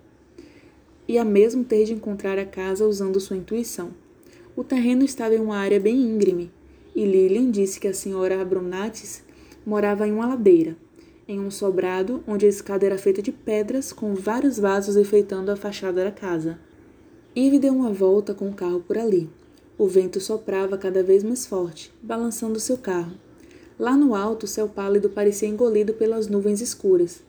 Ia 1.08 1.24
mesmo 1.24 1.64
ter 1.64 1.86
de 1.86 1.94
encontrar 1.94 2.38
a 2.38 2.46
casa 2.46 2.86
usando 2.86 3.20
sua 3.20 3.38
intuição. 3.38 3.92
O 4.56 4.64
terreno 4.64 5.06
estava 5.06 5.36
em 5.36 5.40
uma 5.40 5.58
área 5.58 5.80
bem 5.80 5.96
íngreme, 5.96 6.52
e 6.96 7.06
Lilian 7.06 7.52
disse 7.52 7.80
que 7.80 7.88
a 7.88 7.94
senhora 7.94 8.42
Abronatis 8.42 9.24
morava 9.66 10.08
em 10.08 10.12
uma 10.12 10.28
ladeira, 10.28 10.76
em 11.28 11.40
um 11.40 11.52
sobrado 11.52 12.24
onde 12.26 12.46
a 12.46 12.50
escada 12.50 12.86
era 12.86 12.98
feita 12.98 13.22
de 13.22 13.32
pedras 13.32 13.92
com 13.92 14.16
vários 14.16 14.58
vasos 14.58 14.96
enfeitando 14.96 15.52
a 15.52 15.58
fachada 15.58 16.04
da 16.04 16.12
casa. 16.12 16.58
Eve 17.36 17.60
deu 17.60 17.74
uma 17.74 17.92
volta 17.92 18.34
com 18.34 18.48
o 18.50 18.54
carro 18.54 18.80
por 18.80 18.98
ali. 18.98 19.30
O 19.78 19.88
vento 19.88 20.20
soprava 20.20 20.78
cada 20.78 21.04
vez 21.04 21.24
mais 21.24 21.46
forte, 21.46 21.94
balançando 22.02 22.60
seu 22.60 22.78
carro. 22.78 23.12
Lá 23.78 23.96
no 23.96 24.16
alto, 24.16 24.46
o 24.46 24.48
céu 24.48 24.68
pálido 24.68 25.10
parecia 25.10 25.48
engolido 25.48 25.94
pelas 25.94 26.28
nuvens 26.28 26.62
escuras. 26.62 27.22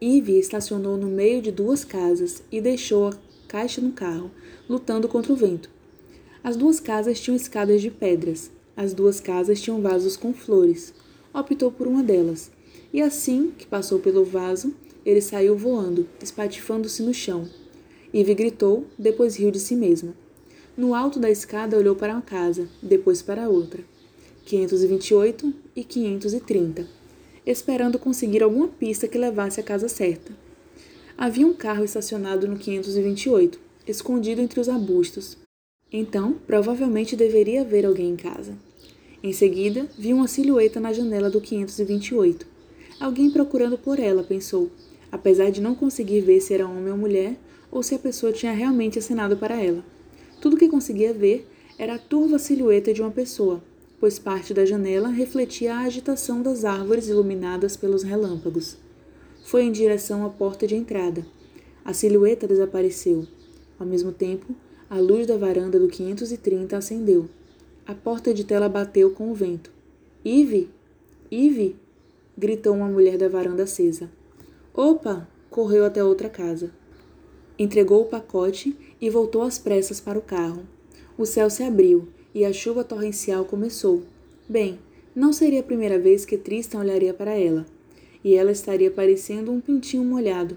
Ivy 0.00 0.38
estacionou 0.38 0.96
no 0.96 1.08
meio 1.08 1.42
de 1.42 1.50
duas 1.50 1.84
casas 1.84 2.42
e 2.52 2.60
deixou 2.60 3.08
a 3.08 3.14
caixa 3.48 3.80
no 3.80 3.90
carro, 3.90 4.30
lutando 4.68 5.08
contra 5.08 5.32
o 5.32 5.36
vento. 5.36 5.68
As 6.44 6.56
duas 6.56 6.78
casas 6.78 7.18
tinham 7.18 7.34
escadas 7.34 7.80
de 7.82 7.90
pedras. 7.90 8.50
As 8.76 8.94
duas 8.94 9.20
casas 9.20 9.60
tinham 9.60 9.80
vasos 9.80 10.16
com 10.16 10.32
flores. 10.32 10.94
Optou 11.34 11.72
por 11.72 11.88
uma 11.88 12.02
delas. 12.02 12.51
E 12.92 13.00
assim 13.00 13.52
que 13.56 13.66
passou 13.66 13.98
pelo 13.98 14.24
vaso, 14.24 14.74
ele 15.04 15.20
saiu 15.20 15.56
voando, 15.56 16.06
espatifando-se 16.22 17.02
no 17.02 17.14
chão. 17.14 17.48
Ivy 18.12 18.34
gritou, 18.34 18.86
depois 18.98 19.36
riu 19.36 19.50
de 19.50 19.58
si 19.58 19.74
mesma. 19.74 20.14
No 20.76 20.94
alto 20.94 21.18
da 21.18 21.30
escada 21.30 21.76
olhou 21.76 21.96
para 21.96 22.12
uma 22.12 22.22
casa, 22.22 22.68
depois 22.82 23.22
para 23.22 23.48
outra. 23.48 23.82
528 24.44 25.52
e 25.74 25.84
530, 25.84 26.86
esperando 27.46 27.98
conseguir 27.98 28.42
alguma 28.42 28.68
pista 28.68 29.08
que 29.08 29.16
levasse 29.16 29.60
à 29.60 29.62
casa 29.62 29.88
certa. 29.88 30.32
Havia 31.16 31.46
um 31.46 31.54
carro 31.54 31.84
estacionado 31.84 32.46
no 32.48 32.58
528, 32.58 33.58
escondido 33.86 34.40
entre 34.40 34.60
os 34.60 34.68
arbustos. 34.68 35.38
Então, 35.92 36.36
provavelmente 36.46 37.14
deveria 37.14 37.60
haver 37.62 37.86
alguém 37.86 38.10
em 38.10 38.16
casa. 38.16 38.56
Em 39.22 39.32
seguida, 39.32 39.86
viu 39.96 40.16
uma 40.16 40.26
silhueta 40.26 40.80
na 40.80 40.92
janela 40.92 41.30
do 41.30 41.40
528. 41.40 42.51
Alguém 43.02 43.32
procurando 43.32 43.76
por 43.76 43.98
ela, 43.98 44.22
pensou, 44.22 44.70
apesar 45.10 45.50
de 45.50 45.60
não 45.60 45.74
conseguir 45.74 46.20
ver 46.20 46.40
se 46.40 46.54
era 46.54 46.68
homem 46.68 46.92
ou 46.92 46.96
mulher 46.96 47.36
ou 47.68 47.82
se 47.82 47.96
a 47.96 47.98
pessoa 47.98 48.32
tinha 48.32 48.52
realmente 48.52 48.96
acenado 48.96 49.36
para 49.36 49.60
ela. 49.60 49.84
Tudo 50.40 50.56
que 50.56 50.68
conseguia 50.68 51.12
ver 51.12 51.48
era 51.76 51.96
a 51.96 51.98
turva 51.98 52.38
silhueta 52.38 52.94
de 52.94 53.02
uma 53.02 53.10
pessoa, 53.10 53.60
pois 53.98 54.20
parte 54.20 54.54
da 54.54 54.64
janela 54.64 55.08
refletia 55.08 55.74
a 55.74 55.80
agitação 55.80 56.42
das 56.42 56.64
árvores 56.64 57.08
iluminadas 57.08 57.76
pelos 57.76 58.04
relâmpagos. 58.04 58.76
Foi 59.46 59.64
em 59.64 59.72
direção 59.72 60.24
à 60.24 60.30
porta 60.30 60.64
de 60.64 60.76
entrada. 60.76 61.26
A 61.84 61.92
silhueta 61.92 62.46
desapareceu. 62.46 63.26
Ao 63.80 63.84
mesmo 63.84 64.12
tempo, 64.12 64.54
a 64.88 65.00
luz 65.00 65.26
da 65.26 65.36
varanda 65.36 65.76
do 65.76 65.88
530 65.88 66.76
acendeu. 66.76 67.28
A 67.84 67.96
porta 67.96 68.32
de 68.32 68.44
tela 68.44 68.68
bateu 68.68 69.10
com 69.10 69.28
o 69.28 69.34
vento. 69.34 69.72
Ive! 70.24 70.70
Ive! 71.32 71.81
Gritou 72.36 72.74
uma 72.74 72.88
mulher 72.88 73.16
da 73.16 73.28
varanda 73.28 73.64
acesa. 73.64 74.10
Opa! 74.74 75.28
correu 75.50 75.84
até 75.84 76.02
outra 76.02 76.30
casa. 76.30 76.72
Entregou 77.58 78.02
o 78.02 78.06
pacote 78.06 78.74
e 79.00 79.10
voltou 79.10 79.42
às 79.42 79.58
pressas 79.58 80.00
para 80.00 80.18
o 80.18 80.22
carro. 80.22 80.62
O 81.16 81.26
céu 81.26 81.50
se 81.50 81.62
abriu 81.62 82.08
e 82.34 82.44
a 82.44 82.52
chuva 82.52 82.82
torrencial 82.82 83.44
começou. 83.44 84.02
Bem, 84.48 84.78
não 85.14 85.32
seria 85.32 85.60
a 85.60 85.62
primeira 85.62 85.98
vez 85.98 86.24
que 86.24 86.38
Tristan 86.38 86.78
olharia 86.78 87.12
para 87.12 87.32
ela, 87.32 87.66
e 88.24 88.34
ela 88.34 88.50
estaria 88.50 88.90
parecendo 88.90 89.52
um 89.52 89.60
pintinho 89.60 90.04
molhado. 90.04 90.56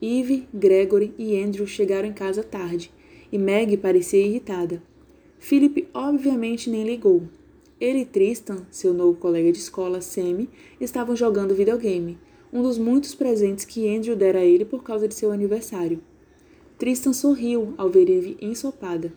Eve, 0.00 0.48
Gregory 0.52 1.14
e 1.18 1.40
Andrew 1.40 1.66
chegaram 1.66 2.08
em 2.08 2.12
casa 2.12 2.42
tarde, 2.42 2.90
e 3.30 3.38
Meg 3.38 3.76
parecia 3.76 4.24
irritada. 4.26 4.82
Philip 5.38 5.88
obviamente 5.92 6.70
nem 6.70 6.84
ligou. 6.84 7.22
Ele 7.82 8.02
e 8.02 8.04
Tristan, 8.04 8.64
seu 8.70 8.94
novo 8.94 9.18
colega 9.18 9.50
de 9.50 9.58
escola, 9.58 10.00
Sammy, 10.00 10.48
estavam 10.80 11.16
jogando 11.16 11.52
videogame, 11.52 12.16
um 12.52 12.62
dos 12.62 12.78
muitos 12.78 13.12
presentes 13.12 13.64
que 13.64 13.92
Andrew 13.92 14.14
dera 14.14 14.38
a 14.38 14.44
ele 14.44 14.64
por 14.64 14.84
causa 14.84 15.08
de 15.08 15.16
seu 15.16 15.32
aniversário. 15.32 16.00
Tristan 16.78 17.12
sorriu 17.12 17.74
ao 17.76 17.90
ver 17.90 18.08
Eve 18.08 18.36
ensopada. 18.40 19.12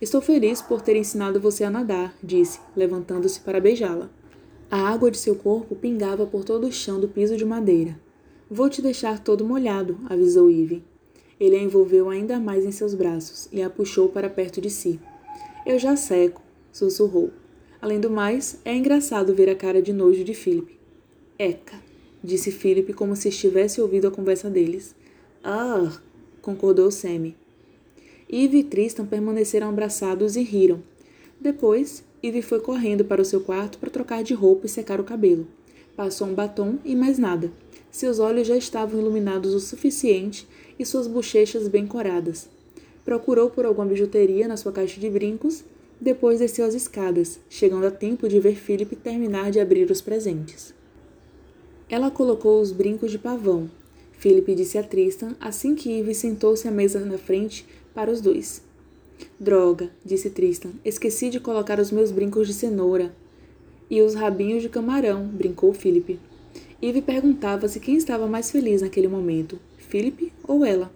Estou 0.00 0.22
feliz 0.22 0.62
por 0.62 0.80
ter 0.80 0.96
ensinado 0.96 1.38
você 1.38 1.64
a 1.64 1.70
nadar, 1.70 2.16
disse, 2.22 2.60
levantando-se 2.74 3.40
para 3.40 3.60
beijá-la. 3.60 4.10
A 4.70 4.88
água 4.88 5.10
de 5.10 5.18
seu 5.18 5.34
corpo 5.34 5.76
pingava 5.76 6.24
por 6.24 6.44
todo 6.44 6.68
o 6.68 6.72
chão 6.72 6.98
do 6.98 7.08
piso 7.08 7.36
de 7.36 7.44
madeira. 7.44 8.00
Vou 8.50 8.70
te 8.70 8.80
deixar 8.80 9.22
todo 9.22 9.44
molhado, 9.44 9.98
avisou 10.08 10.48
Eve. 10.48 10.82
Ele 11.38 11.56
a 11.56 11.62
envolveu 11.62 12.08
ainda 12.08 12.40
mais 12.40 12.64
em 12.64 12.72
seus 12.72 12.94
braços 12.94 13.50
e 13.52 13.60
a 13.60 13.68
puxou 13.68 14.08
para 14.08 14.30
perto 14.30 14.62
de 14.62 14.70
si. 14.70 14.98
Eu 15.66 15.78
já 15.78 15.94
seco, 15.94 16.40
sussurrou. 16.72 17.41
Além 17.82 17.98
do 17.98 18.08
mais, 18.08 18.60
é 18.64 18.76
engraçado 18.76 19.34
ver 19.34 19.50
a 19.50 19.56
cara 19.56 19.82
de 19.82 19.92
nojo 19.92 20.22
de 20.22 20.34
Philip. 20.34 20.78
Eca, 21.36 21.74
disse 22.22 22.52
Philip 22.52 22.92
como 22.92 23.16
se 23.16 23.28
estivesse 23.28 23.80
ouvindo 23.80 24.06
a 24.06 24.10
conversa 24.12 24.48
deles. 24.48 24.94
Ah, 25.42 26.00
concordou 26.40 26.92
Sammy. 26.92 27.36
Eve 28.30 28.58
e 28.58 28.62
Tristan 28.62 29.04
permaneceram 29.04 29.68
abraçados 29.68 30.36
e 30.36 30.42
riram. 30.42 30.80
Depois, 31.40 32.04
Eve 32.22 32.40
foi 32.40 32.60
correndo 32.60 33.04
para 33.04 33.20
o 33.20 33.24
seu 33.24 33.40
quarto 33.40 33.78
para 33.78 33.90
trocar 33.90 34.22
de 34.22 34.32
roupa 34.32 34.66
e 34.66 34.68
secar 34.68 35.00
o 35.00 35.04
cabelo. 35.04 35.48
Passou 35.96 36.28
um 36.28 36.34
batom 36.34 36.78
e 36.84 36.94
mais 36.94 37.18
nada. 37.18 37.50
Seus 37.90 38.20
olhos 38.20 38.46
já 38.46 38.56
estavam 38.56 39.00
iluminados 39.00 39.54
o 39.54 39.58
suficiente 39.58 40.46
e 40.78 40.86
suas 40.86 41.08
bochechas 41.08 41.66
bem 41.66 41.84
coradas. 41.84 42.48
Procurou 43.04 43.50
por 43.50 43.66
alguma 43.66 43.88
bijuteria 43.88 44.46
na 44.46 44.56
sua 44.56 44.70
caixa 44.70 45.00
de 45.00 45.10
brincos, 45.10 45.64
depois 46.02 46.40
desceu 46.40 46.66
as 46.66 46.74
escadas, 46.74 47.38
chegando 47.48 47.86
a 47.86 47.90
tempo 47.90 48.28
de 48.28 48.40
ver 48.40 48.56
Philip 48.56 48.96
terminar 48.96 49.50
de 49.50 49.60
abrir 49.60 49.90
os 49.90 50.00
presentes. 50.00 50.74
Ela 51.88 52.10
colocou 52.10 52.60
os 52.60 52.72
brincos 52.72 53.10
de 53.10 53.18
pavão, 53.18 53.70
Philip 54.22 54.54
disse 54.54 54.78
a 54.78 54.84
Tristan 54.84 55.34
assim 55.40 55.74
que 55.74 55.98
Eve 55.98 56.14
sentou-se 56.14 56.68
à 56.68 56.70
mesa 56.70 57.00
na 57.00 57.18
frente 57.18 57.66
para 57.92 58.08
os 58.08 58.20
dois. 58.20 58.62
Droga, 59.38 59.90
disse 60.04 60.30
Tristan, 60.30 60.70
esqueci 60.84 61.28
de 61.28 61.40
colocar 61.40 61.80
os 61.80 61.90
meus 61.90 62.12
brincos 62.12 62.46
de 62.46 62.54
cenoura. 62.54 63.12
E 63.90 64.00
os 64.00 64.14
rabinhos 64.14 64.62
de 64.62 64.68
camarão, 64.68 65.26
brincou 65.26 65.72
Philip. 65.72 66.20
Eve 66.80 67.02
perguntava-se 67.02 67.80
quem 67.80 67.96
estava 67.96 68.28
mais 68.28 68.48
feliz 68.48 68.80
naquele 68.80 69.08
momento, 69.08 69.58
Philip 69.76 70.32
ou 70.46 70.64
ela. 70.64 70.92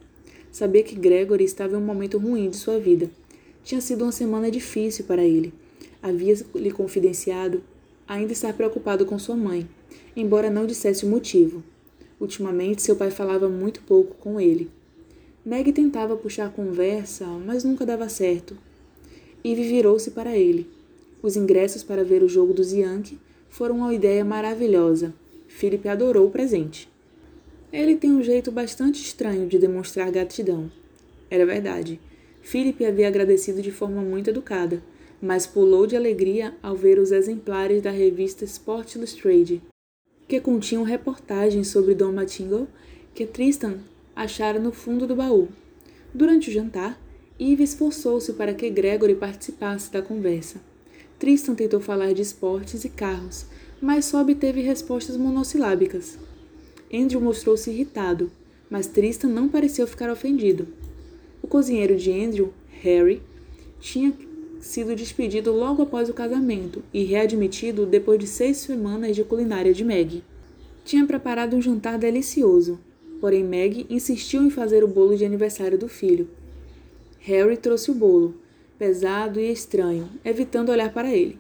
Sabia 0.53 0.85
que 0.85 0.95
Gregory 0.95 1.43
estava 1.43 1.75
em 1.75 1.79
um 1.79 1.85
momento 1.85 2.19
ruim 2.19 2.49
de 2.49 2.57
sua 2.57 2.79
vida. 2.79 3.11
Tinha 3.67 3.81
sido 3.81 4.05
uma 4.05 4.13
semana 4.13 4.49
difícil 4.49 5.07
para 5.07 5.25
ele. 5.25 5.53
Havia 6.01 6.37
lhe 6.55 6.71
confidenciado 6.71 7.65
ainda 8.07 8.33
estar 8.33 8.53
preocupado 8.53 9.05
com 9.05 9.19
sua 9.19 9.35
mãe, 9.35 9.69
embora 10.15 10.49
não 10.49 10.67
dissesse 10.67 11.05
o 11.05 11.09
motivo. 11.09 11.65
Ultimamente, 12.21 12.81
seu 12.81 12.95
pai 12.95 13.11
falava 13.11 13.49
muito 13.49 13.81
pouco 13.83 14.15
com 14.21 14.41
ele. 14.41 14.71
Meg 15.45 15.73
tentava 15.73 16.17
puxar 16.17 16.53
conversa, 16.53 17.27
mas 17.45 17.65
nunca 17.65 17.85
dava 17.85 18.09
certo. 18.09 18.57
Eve 19.45 19.65
virou-se 19.65 20.13
para 20.13 20.37
ele. 20.37 20.71
Os 21.21 21.35
ingressos 21.35 21.83
para 21.83 22.05
ver 22.05 22.23
o 22.23 22.29
jogo 22.29 22.55
dos 22.55 22.73
Yankee 22.73 23.19
foram 23.51 23.79
uma 23.79 23.93
ideia 23.93 24.25
maravilhosa. 24.25 25.13
Philip 25.49 25.89
adorou 25.89 26.29
o 26.29 26.31
presente. 26.31 26.89
Ele 27.73 27.97
tem 27.97 28.13
um 28.13 28.23
jeito 28.23 28.53
bastante 28.53 29.03
estranho 29.03 29.49
de 29.49 29.59
demonstrar 29.59 30.13
gratidão. 30.13 30.71
Era 31.29 31.45
verdade. 31.45 31.99
Philip 32.47 32.87
havia 32.87 33.09
agradecido 33.09 33.61
de 33.61 33.73
forma 33.73 34.03
muito 34.03 34.31
educada, 34.31 34.81
mas 35.21 35.49
pulou 35.49 35.85
de 35.85 35.97
alegria 35.97 36.55
ao 36.63 36.77
ver 36.77 36.97
os 36.97 37.11
exemplares 37.11 37.83
da 37.83 37.91
revista 37.91 38.45
Sport 38.45 38.95
Illustrated 38.95 39.61
que 40.29 40.41
continham 40.41 40.85
reportagens 40.85 41.67
sobre 41.67 41.93
Dom 41.93 42.13
Matingo 42.13 42.69
que 43.13 43.27
Tristan 43.27 43.79
achara 44.15 44.61
no 44.61 44.71
fundo 44.71 45.09
do 45.09 45.17
baú. 45.17 45.49
Durante 46.15 46.49
o 46.49 46.53
jantar, 46.53 46.97
Eve 47.37 47.65
esforçou-se 47.65 48.33
para 48.35 48.55
que 48.55 48.71
Gregory 48.71 49.17
participasse 49.17 49.91
da 49.91 50.01
conversa. 50.01 50.61
Tristan 51.19 51.57
tentou 51.57 51.81
falar 51.81 52.13
de 52.13 52.23
esportes 52.23 52.85
e 52.85 52.89
carros, 52.89 53.47
mas 53.81 54.05
só 54.05 54.21
obteve 54.23 54.61
respostas 54.61 55.17
monossilábicas. 55.17 56.17
Andrew 56.95 57.21
mostrou-se 57.21 57.69
irritado, 57.69 58.31
mas 58.71 58.87
Tristan 58.87 59.29
não 59.29 59.49
pareceu 59.49 59.85
ficar 59.89 60.09
ofendido. 60.13 60.86
O 61.47 61.49
cozinheiro 61.49 61.95
de 61.95 62.11
Andrew, 62.11 62.53
Harry, 62.83 63.23
tinha 63.79 64.13
sido 64.59 64.97
despedido 64.97 65.53
logo 65.53 65.81
após 65.81 66.09
o 66.09 66.13
casamento 66.13 66.83
e 66.93 67.05
readmitido 67.05 67.87
depois 67.87 68.19
de 68.19 68.27
seis 68.27 68.57
semanas 68.57 69.15
de 69.15 69.23
culinária 69.23 69.73
de 69.73 69.85
Meg. 69.85 70.25
Tinha 70.85 71.07
preparado 71.07 71.55
um 71.55 71.63
jantar 71.63 71.99
delicioso, 71.99 72.81
porém 73.21 73.45
Meg 73.45 73.87
insistiu 73.89 74.43
em 74.43 74.51
fazer 74.51 74.83
o 74.83 74.89
bolo 74.89 75.17
de 75.17 75.25
aniversário 75.25 75.79
do 75.79 75.87
filho. 75.87 76.29
Harry 77.21 77.57
trouxe 77.57 77.93
o 77.93 77.95
bolo, 77.95 78.35
pesado 78.77 79.39
e 79.39 79.49
estranho, 79.49 80.09
evitando 80.25 80.71
olhar 80.71 80.93
para 80.93 81.15
ele. 81.15 81.39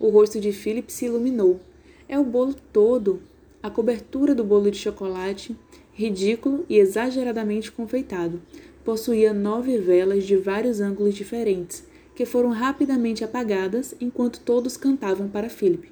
O 0.00 0.08
rosto 0.08 0.40
de 0.40 0.50
Philip 0.50 0.92
se 0.92 1.04
iluminou. 1.04 1.60
É 2.08 2.18
o 2.18 2.24
bolo 2.24 2.56
todo. 2.72 3.22
A 3.62 3.70
cobertura 3.70 4.34
do 4.34 4.42
bolo 4.42 4.68
de 4.68 4.78
chocolate, 4.78 5.56
ridículo 5.92 6.66
e 6.68 6.76
exageradamente 6.76 7.70
confeitado, 7.70 8.42
possuía 8.84 9.32
nove 9.32 9.78
velas 9.78 10.24
de 10.24 10.36
vários 10.36 10.80
ângulos 10.80 11.14
diferentes, 11.14 11.84
que 12.14 12.26
foram 12.26 12.50
rapidamente 12.50 13.24
apagadas 13.24 13.94
enquanto 14.00 14.40
todos 14.40 14.76
cantavam 14.76 15.28
para 15.28 15.48
Philip. 15.48 15.90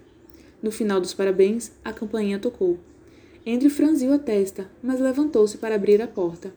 No 0.63 0.71
final 0.71 1.01
dos 1.01 1.15
parabéns, 1.15 1.73
a 1.85 1.93
campainha 1.93 2.39
tocou. 2.39 2.79
Andrew 3.45 3.71
franziu 3.71 4.13
a 4.13 4.19
testa, 4.19 4.71
mas 4.81 5.01
levantou-se 5.01 5.59
para 5.59 5.75
abrir 5.75 6.01
a 6.01 6.07
porta. 6.07 6.55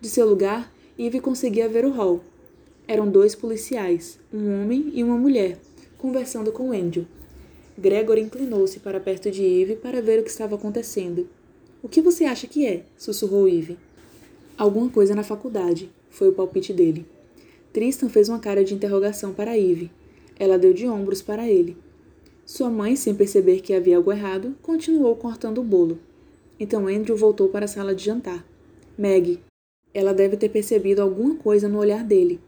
De 0.00 0.08
seu 0.08 0.28
lugar, 0.28 0.72
Eve 0.96 1.18
conseguia 1.18 1.68
ver 1.68 1.84
o 1.84 1.90
hall. 1.90 2.20
Eram 2.86 3.10
dois 3.10 3.34
policiais, 3.34 4.20
um 4.32 4.62
homem 4.62 4.92
e 4.94 5.02
uma 5.02 5.16
mulher, 5.16 5.58
conversando 5.98 6.52
com 6.52 6.70
Andrew. 6.70 7.06
Gregor 7.76 8.18
inclinou-se 8.18 8.78
para 8.78 9.00
perto 9.00 9.28
de 9.30 9.42
Eve 9.42 9.74
para 9.74 10.00
ver 10.00 10.20
o 10.20 10.22
que 10.22 10.30
estava 10.30 10.54
acontecendo. 10.54 11.28
O 11.82 11.88
que 11.88 12.00
você 12.00 12.24
acha 12.24 12.46
que 12.46 12.64
é? 12.64 12.84
sussurrou 12.96 13.48
Eve. 13.48 13.76
Alguma 14.56 14.88
coisa 14.88 15.16
na 15.16 15.24
faculdade, 15.24 15.90
foi 16.10 16.28
o 16.28 16.32
palpite 16.32 16.72
dele. 16.72 17.04
Tristan 17.72 18.08
fez 18.08 18.28
uma 18.28 18.38
cara 18.38 18.64
de 18.64 18.72
interrogação 18.72 19.34
para 19.34 19.58
Eve. 19.58 19.90
Ela 20.38 20.56
deu 20.56 20.72
de 20.72 20.86
ombros 20.86 21.20
para 21.20 21.48
ele. 21.48 21.76
Sua 22.46 22.70
mãe, 22.70 22.94
sem 22.94 23.14
perceber 23.14 23.62
que 23.62 23.74
havia 23.74 23.96
algo 23.96 24.12
errado, 24.12 24.54
continuou 24.62 25.16
cortando 25.16 25.58
o 25.58 25.64
bolo. 25.64 25.98
Então 26.58 26.86
Andrew 26.86 27.16
voltou 27.16 27.48
para 27.48 27.64
a 27.64 27.68
sala 27.68 27.94
de 27.96 28.04
jantar. 28.04 28.46
Meg. 28.96 29.40
Ela 29.92 30.14
deve 30.14 30.36
ter 30.36 30.50
percebido 30.50 31.02
alguma 31.02 31.34
coisa 31.34 31.68
no 31.68 31.78
olhar 31.78 32.04
dele. 32.04 32.38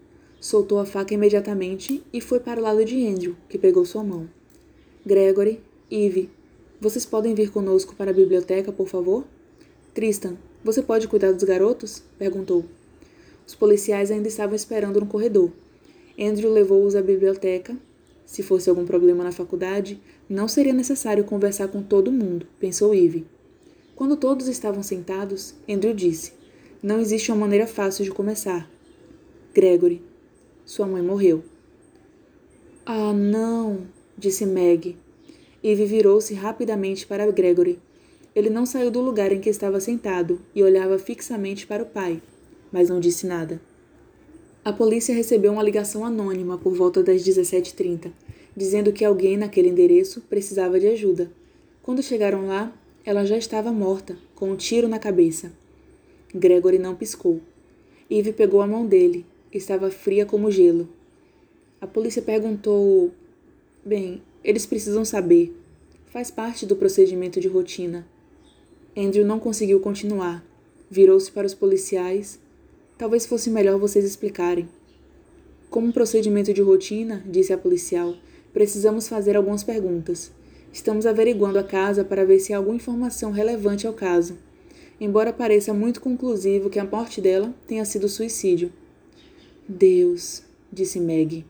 Soltou 0.41 0.79
a 0.79 0.87
faca 0.87 1.13
imediatamente 1.13 2.05
e 2.13 2.21
foi 2.21 2.39
para 2.39 2.61
o 2.61 2.63
lado 2.63 2.85
de 2.85 3.05
Andrew, 3.05 3.35
que 3.49 3.59
pegou 3.59 3.85
sua 3.85 4.05
mão. 4.05 4.29
Gregory, 5.05 5.61
Eve, 5.91 6.31
vocês 6.81 7.05
podem 7.05 7.35
vir 7.35 7.51
conosco 7.51 7.97
para 7.97 8.13
a 8.13 8.15
biblioteca, 8.15 8.71
por 8.71 8.87
favor? 8.87 9.25
Tristan, 9.93 10.37
você 10.65 10.83
pode 10.83 11.09
cuidar 11.09 11.33
dos 11.33 11.45
garotos? 11.45 12.03
perguntou. 12.19 12.65
Os 13.47 13.55
policiais 13.55 14.11
ainda 14.11 14.29
estavam 14.29 14.55
esperando 14.57 15.01
no 15.01 15.07
corredor. 15.07 15.51
Andrew 16.19 16.53
levou-os 16.53 16.97
à 16.97 17.03
biblioteca 17.03 17.77
se 18.27 18.43
fosse 18.43 18.69
algum 18.69 18.85
problema 18.85 19.23
na 19.23 19.31
faculdade, 19.31 20.01
não 20.29 20.49
seria 20.49 20.75
necessário 20.75 21.23
conversar 21.23 21.69
com 21.69 21.81
todo 21.81 22.11
mundo, 22.11 22.45
pensou 22.59 22.93
Eve. 22.93 23.25
Quando 23.95 24.17
todos 24.17 24.49
estavam 24.49 24.83
sentados, 24.83 25.55
Andrew 25.69 25.95
disse: 25.95 26.33
Não 26.83 27.01
existe 27.01 27.31
uma 27.31 27.39
maneira 27.39 27.69
fácil 27.69 28.05
de 28.05 28.11
começar. 28.11 28.69
Gregory. 29.55 30.03
Sua 30.67 30.87
mãe 30.87 31.01
morreu. 31.01 31.45
Ah, 32.85 33.13
não, 33.13 33.87
disse 34.19 34.45
Meg. 34.45 34.97
Eve 35.63 35.87
virou-se 35.87 36.35
rapidamente 36.35 37.07
para 37.07 37.31
Gregory. 37.31 37.79
Ele 38.37 38.51
não 38.51 38.67
saiu 38.67 38.91
do 38.91 39.01
lugar 39.01 39.33
em 39.33 39.41
que 39.41 39.49
estava 39.49 39.81
sentado 39.81 40.39
e 40.55 40.63
olhava 40.63 40.99
fixamente 40.99 41.67
para 41.67 41.83
o 41.83 41.87
pai, 41.87 42.21
mas 42.71 42.91
não 42.91 43.01
disse 43.01 43.27
nada. 43.27 43.59
A 44.63 44.71
polícia 44.75 45.15
recebeu 45.15 45.51
uma 45.51 45.63
ligação 45.63 46.05
anônima 46.05 46.59
por 46.59 46.75
volta 46.75 47.03
das 47.03 47.23
17h30, 47.23 48.13
dizendo 48.55 48.93
que 48.93 49.07
alguém 49.07 49.39
naquele 49.39 49.71
endereço 49.71 50.21
precisava 50.21 50.79
de 50.79 50.87
ajuda. 50.87 51.33
Quando 51.83 52.03
chegaram 52.03 52.47
lá, 52.47 52.77
ela 53.07 53.25
já 53.25 53.39
estava 53.39 53.73
morta, 53.73 54.19
com 54.35 54.51
um 54.51 54.57
tiro 54.57 54.87
na 54.87 54.99
cabeça. 54.99 55.51
Gregory 56.35 56.79
não 56.79 56.95
piscou. 56.95 57.41
Eve 58.11 58.35
pegou 58.35 58.61
a 58.61 58.67
mão 58.67 58.85
dele. 58.85 59.25
Estava 59.51 59.91
fria 59.91 60.27
como 60.27 60.51
gelo. 60.51 60.87
A 61.81 61.87
polícia 61.87 62.21
perguntou: 62.21 63.11
Bem, 63.83 64.21
eles 64.45 64.67
precisam 64.67 65.07
saber. 65.07 65.57
Faz 66.09 66.31
parte 66.31 66.67
do 66.67 66.77
procedimento 66.77 67.41
de 67.41 67.49
rotina. 67.49 68.07
Andrew 68.97 69.27
não 69.27 69.39
conseguiu 69.39 69.81
continuar. 69.81 70.45
Virou-se 70.91 71.31
para 71.31 71.47
os 71.47 71.55
policiais 71.55 72.39
Talvez 72.99 73.27
fosse 73.27 73.51
melhor 73.51 73.79
vocês 73.79 74.07
explicarem. 74.07 74.67
Como 75.69 75.93
procedimento 75.93 76.55
de 76.55 76.63
rotina, 76.63 77.23
disse 77.27 77.53
a 77.53 77.59
policial, 77.59 78.15
precisamos 78.55 79.07
fazer 79.07 79.37
algumas 79.37 79.63
perguntas. 79.63 80.33
Estamos 80.73 81.05
averiguando 81.05 81.59
a 81.59 81.63
casa 81.63 82.05
para 82.05 82.25
ver 82.25 82.41
se 82.41 82.55
há 82.55 82.57
alguma 82.57 82.77
informação 82.77 83.33
relevante 83.33 83.87
ao 83.87 83.93
caso, 83.93 84.39
embora 84.99 85.33
pareça 85.33 85.75
muito 85.75 86.01
conclusivo 86.01 86.71
que 86.71 86.79
a 86.79 86.85
morte 86.85 87.21
dela 87.21 87.55
tenha 87.67 87.85
sido 87.85 88.09
suicídio. 88.09 88.73
Deus, 89.69 90.43
disse 90.73 90.99
Meg. 90.99 91.45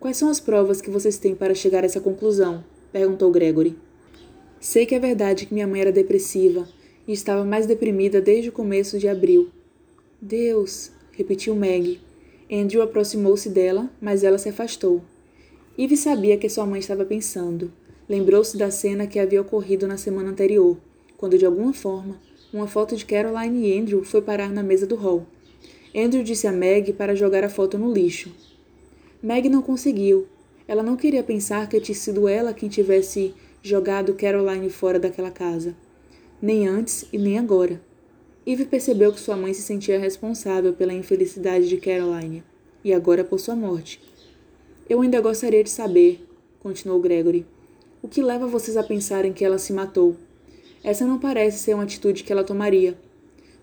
Quais 0.00 0.16
são 0.16 0.28
as 0.28 0.40
provas 0.40 0.80
que 0.80 0.90
vocês 0.90 1.16
têm 1.16 1.34
para 1.34 1.54
chegar 1.54 1.84
a 1.84 1.86
essa 1.86 2.00
conclusão? 2.00 2.64
perguntou 2.92 3.30
Gregory. 3.30 3.76
Sei 4.68 4.84
que 4.84 4.96
é 4.96 4.98
verdade 4.98 5.46
que 5.46 5.54
minha 5.54 5.64
mãe 5.64 5.80
era 5.80 5.92
depressiva 5.92 6.68
e 7.06 7.12
estava 7.12 7.44
mais 7.44 7.66
deprimida 7.66 8.20
desde 8.20 8.48
o 8.48 8.52
começo 8.52 8.98
de 8.98 9.06
abril, 9.06 9.48
Deus, 10.20 10.90
repetiu 11.12 11.54
Meg. 11.54 12.00
Andrew 12.50 12.82
aproximou-se 12.82 13.48
dela, 13.48 13.88
mas 14.00 14.24
ela 14.24 14.38
se 14.38 14.48
afastou. 14.48 15.02
Eve 15.78 15.96
sabia 15.96 16.36
que 16.36 16.48
sua 16.48 16.66
mãe 16.66 16.80
estava 16.80 17.04
pensando. 17.04 17.72
Lembrou-se 18.08 18.56
da 18.56 18.68
cena 18.68 19.06
que 19.06 19.20
havia 19.20 19.40
ocorrido 19.40 19.86
na 19.86 19.96
semana 19.96 20.30
anterior, 20.30 20.76
quando 21.16 21.38
de 21.38 21.46
alguma 21.46 21.72
forma 21.72 22.20
uma 22.52 22.66
foto 22.66 22.96
de 22.96 23.06
Caroline 23.06 23.68
e 23.68 23.78
Andrew 23.78 24.02
foi 24.02 24.20
parar 24.20 24.50
na 24.50 24.64
mesa 24.64 24.84
do 24.84 24.96
hall. 24.96 25.24
Andrew 25.94 26.24
disse 26.24 26.48
a 26.48 26.52
Meg 26.52 26.92
para 26.92 27.14
jogar 27.14 27.44
a 27.44 27.48
foto 27.48 27.78
no 27.78 27.92
lixo. 27.92 28.34
Meg 29.22 29.48
não 29.48 29.62
conseguiu. 29.62 30.26
Ela 30.66 30.82
não 30.82 30.96
queria 30.96 31.22
pensar 31.22 31.68
que 31.68 31.80
tinha 31.80 31.94
sido 31.94 32.26
ela 32.26 32.52
quem 32.52 32.68
tivesse 32.68 33.32
jogado 33.66 34.14
Caroline 34.14 34.70
fora 34.70 34.98
daquela 34.98 35.30
casa. 35.30 35.74
Nem 36.40 36.68
antes 36.68 37.04
e 37.12 37.18
nem 37.18 37.36
agora. 37.36 37.80
Eve 38.46 38.64
percebeu 38.64 39.12
que 39.12 39.18
sua 39.18 39.36
mãe 39.36 39.52
se 39.52 39.62
sentia 39.62 39.98
responsável 39.98 40.72
pela 40.72 40.92
infelicidade 40.92 41.68
de 41.68 41.76
Caroline, 41.78 42.44
e 42.84 42.94
agora 42.94 43.24
por 43.24 43.40
sua 43.40 43.56
morte. 43.56 44.00
Eu 44.88 45.00
ainda 45.00 45.20
gostaria 45.20 45.64
de 45.64 45.70
saber, 45.70 46.24
continuou 46.60 47.00
Gregory, 47.00 47.44
o 48.00 48.06
que 48.06 48.22
leva 48.22 48.46
vocês 48.46 48.76
a 48.76 48.84
pensarem 48.84 49.32
que 49.32 49.44
ela 49.44 49.58
se 49.58 49.72
matou. 49.72 50.14
Essa 50.84 51.04
não 51.04 51.18
parece 51.18 51.58
ser 51.58 51.74
uma 51.74 51.82
atitude 51.82 52.22
que 52.22 52.30
ela 52.30 52.44
tomaria. 52.44 52.96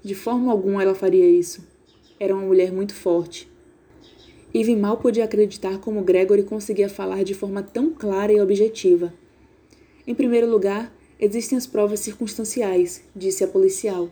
De 0.03 0.13
forma 0.13 0.51
alguma 0.51 0.83
ela 0.83 0.93
faria 0.93 1.29
isso. 1.29 1.65
Era 2.19 2.35
uma 2.35 2.45
mulher 2.45 2.73
muito 2.73 2.93
forte. 2.93 3.49
Eve 4.53 4.75
mal 4.75 4.97
podia 4.97 5.23
acreditar 5.23 5.79
como 5.79 6.03
Gregory 6.03 6.43
conseguia 6.43 6.89
falar 6.89 7.23
de 7.23 7.33
forma 7.33 7.63
tão 7.63 7.89
clara 7.89 8.33
e 8.33 8.41
objetiva. 8.41 9.13
Em 10.05 10.13
primeiro 10.13 10.49
lugar, 10.49 10.93
existem 11.19 11.57
as 11.57 11.65
provas 11.65 12.01
circunstanciais, 12.01 13.03
disse 13.15 13.43
a 13.43 13.47
policial. 13.47 14.09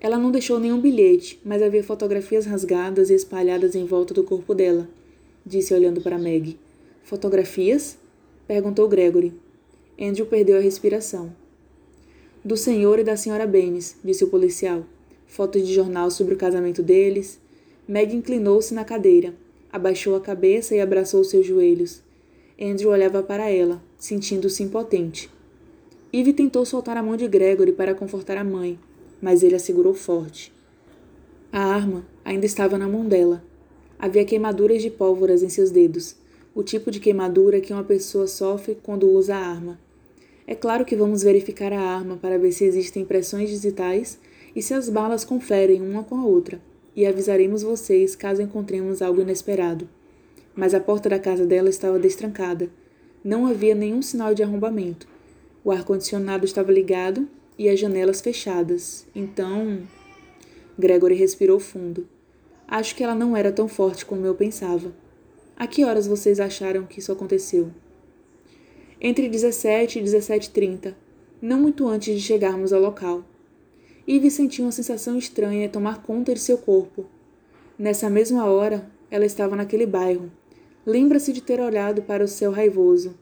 Ela 0.00 0.18
não 0.18 0.30
deixou 0.30 0.58
nenhum 0.58 0.80
bilhete, 0.80 1.38
mas 1.44 1.62
havia 1.62 1.84
fotografias 1.84 2.46
rasgadas 2.46 3.10
e 3.10 3.14
espalhadas 3.14 3.74
em 3.74 3.84
volta 3.84 4.14
do 4.14 4.24
corpo 4.24 4.54
dela, 4.54 4.88
disse 5.44 5.74
olhando 5.74 6.00
para 6.00 6.18
Meg. 6.18 6.58
Fotografias? 7.04 7.98
perguntou 8.46 8.88
Gregory. 8.88 9.32
Andrew 10.00 10.26
perdeu 10.26 10.56
a 10.56 10.60
respiração. 10.60 11.32
Do 12.44 12.56
senhor 12.56 12.98
e 12.98 13.04
da 13.04 13.16
senhora 13.16 13.46
Baines, 13.46 13.96
disse 14.04 14.24
o 14.24 14.28
policial. 14.28 14.84
Fotos 15.26 15.66
de 15.66 15.74
jornal 15.74 16.10
sobre 16.10 16.34
o 16.34 16.38
casamento 16.38 16.82
deles. 16.82 17.38
Meg 17.88 18.14
inclinou-se 18.14 18.72
na 18.72 18.84
cadeira, 18.84 19.34
abaixou 19.72 20.14
a 20.14 20.20
cabeça 20.20 20.74
e 20.74 20.80
abraçou 20.80 21.22
seus 21.24 21.44
joelhos. 21.44 22.02
Andrew 22.60 22.90
olhava 22.90 23.22
para 23.22 23.50
ela, 23.50 23.82
sentindo-se 23.98 24.62
impotente. 24.62 25.30
Eve 26.12 26.32
tentou 26.32 26.64
soltar 26.64 26.96
a 26.96 27.02
mão 27.02 27.16
de 27.16 27.26
Gregory 27.28 27.72
para 27.72 27.94
confortar 27.94 28.36
a 28.36 28.44
mãe, 28.44 28.78
mas 29.20 29.42
ele 29.42 29.54
a 29.54 29.58
segurou 29.58 29.94
forte. 29.94 30.52
A 31.52 31.60
arma 31.60 32.06
ainda 32.24 32.46
estava 32.46 32.78
na 32.78 32.88
mão 32.88 33.06
dela. 33.06 33.42
Havia 33.98 34.24
queimaduras 34.24 34.82
de 34.82 34.90
pólvoras 34.90 35.42
em 35.42 35.48
seus 35.48 35.70
dedos, 35.70 36.16
o 36.54 36.62
tipo 36.62 36.90
de 36.90 37.00
queimadura 37.00 37.60
que 37.60 37.72
uma 37.72 37.84
pessoa 37.84 38.26
sofre 38.26 38.78
quando 38.82 39.10
usa 39.10 39.34
a 39.34 39.38
arma. 39.38 39.78
É 40.46 40.54
claro 40.54 40.84
que 40.84 40.94
vamos 40.94 41.22
verificar 41.22 41.72
a 41.72 41.80
arma 41.80 42.16
para 42.16 42.38
ver 42.38 42.52
se 42.52 42.64
existem 42.64 43.02
impressões 43.02 43.50
digitais 43.50 44.18
e 44.54 44.62
se 44.62 44.72
as 44.72 44.88
balas 44.88 45.24
conferem 45.24 45.82
uma 45.82 46.04
com 46.04 46.16
a 46.16 46.24
outra, 46.24 46.60
e 46.94 47.04
avisaremos 47.04 47.62
vocês 47.62 48.14
caso 48.14 48.40
encontremos 48.40 49.02
algo 49.02 49.20
inesperado. 49.20 49.88
Mas 50.54 50.72
a 50.72 50.80
porta 50.80 51.08
da 51.08 51.18
casa 51.18 51.44
dela 51.44 51.68
estava 51.68 51.98
destrancada. 51.98 52.70
Não 53.26 53.44
havia 53.44 53.74
nenhum 53.74 54.02
sinal 54.02 54.32
de 54.36 54.44
arrombamento. 54.44 55.08
O 55.64 55.72
ar-condicionado 55.72 56.44
estava 56.44 56.70
ligado 56.70 57.28
e 57.58 57.68
as 57.68 57.80
janelas 57.80 58.20
fechadas. 58.20 59.04
Então. 59.16 59.80
Gregory 60.78 61.16
respirou 61.16 61.58
fundo. 61.58 62.06
Acho 62.68 62.94
que 62.94 63.02
ela 63.02 63.16
não 63.16 63.36
era 63.36 63.50
tão 63.50 63.66
forte 63.66 64.06
como 64.06 64.24
eu 64.24 64.36
pensava. 64.36 64.92
A 65.56 65.66
que 65.66 65.84
horas 65.84 66.06
vocês 66.06 66.38
acharam 66.38 66.86
que 66.86 67.00
isso 67.00 67.10
aconteceu? 67.10 67.72
Entre 69.00 69.28
17 69.28 69.98
e 69.98 70.02
17h30, 70.04 70.94
não 71.42 71.58
muito 71.58 71.88
antes 71.88 72.14
de 72.14 72.24
chegarmos 72.24 72.72
ao 72.72 72.80
local. 72.80 73.24
Ivy 74.06 74.30
sentiu 74.30 74.66
uma 74.66 74.70
sensação 74.70 75.18
estranha 75.18 75.68
tomar 75.68 76.00
conta 76.00 76.32
de 76.32 76.38
seu 76.38 76.58
corpo. 76.58 77.06
Nessa 77.76 78.08
mesma 78.08 78.44
hora, 78.44 78.88
ela 79.10 79.26
estava 79.26 79.56
naquele 79.56 79.84
bairro. 79.84 80.30
Lembra-se 80.86 81.32
de 81.32 81.42
ter 81.42 81.60
olhado 81.60 82.02
para 82.02 82.22
o 82.22 82.28
céu 82.28 82.52
raivoso 82.52 83.12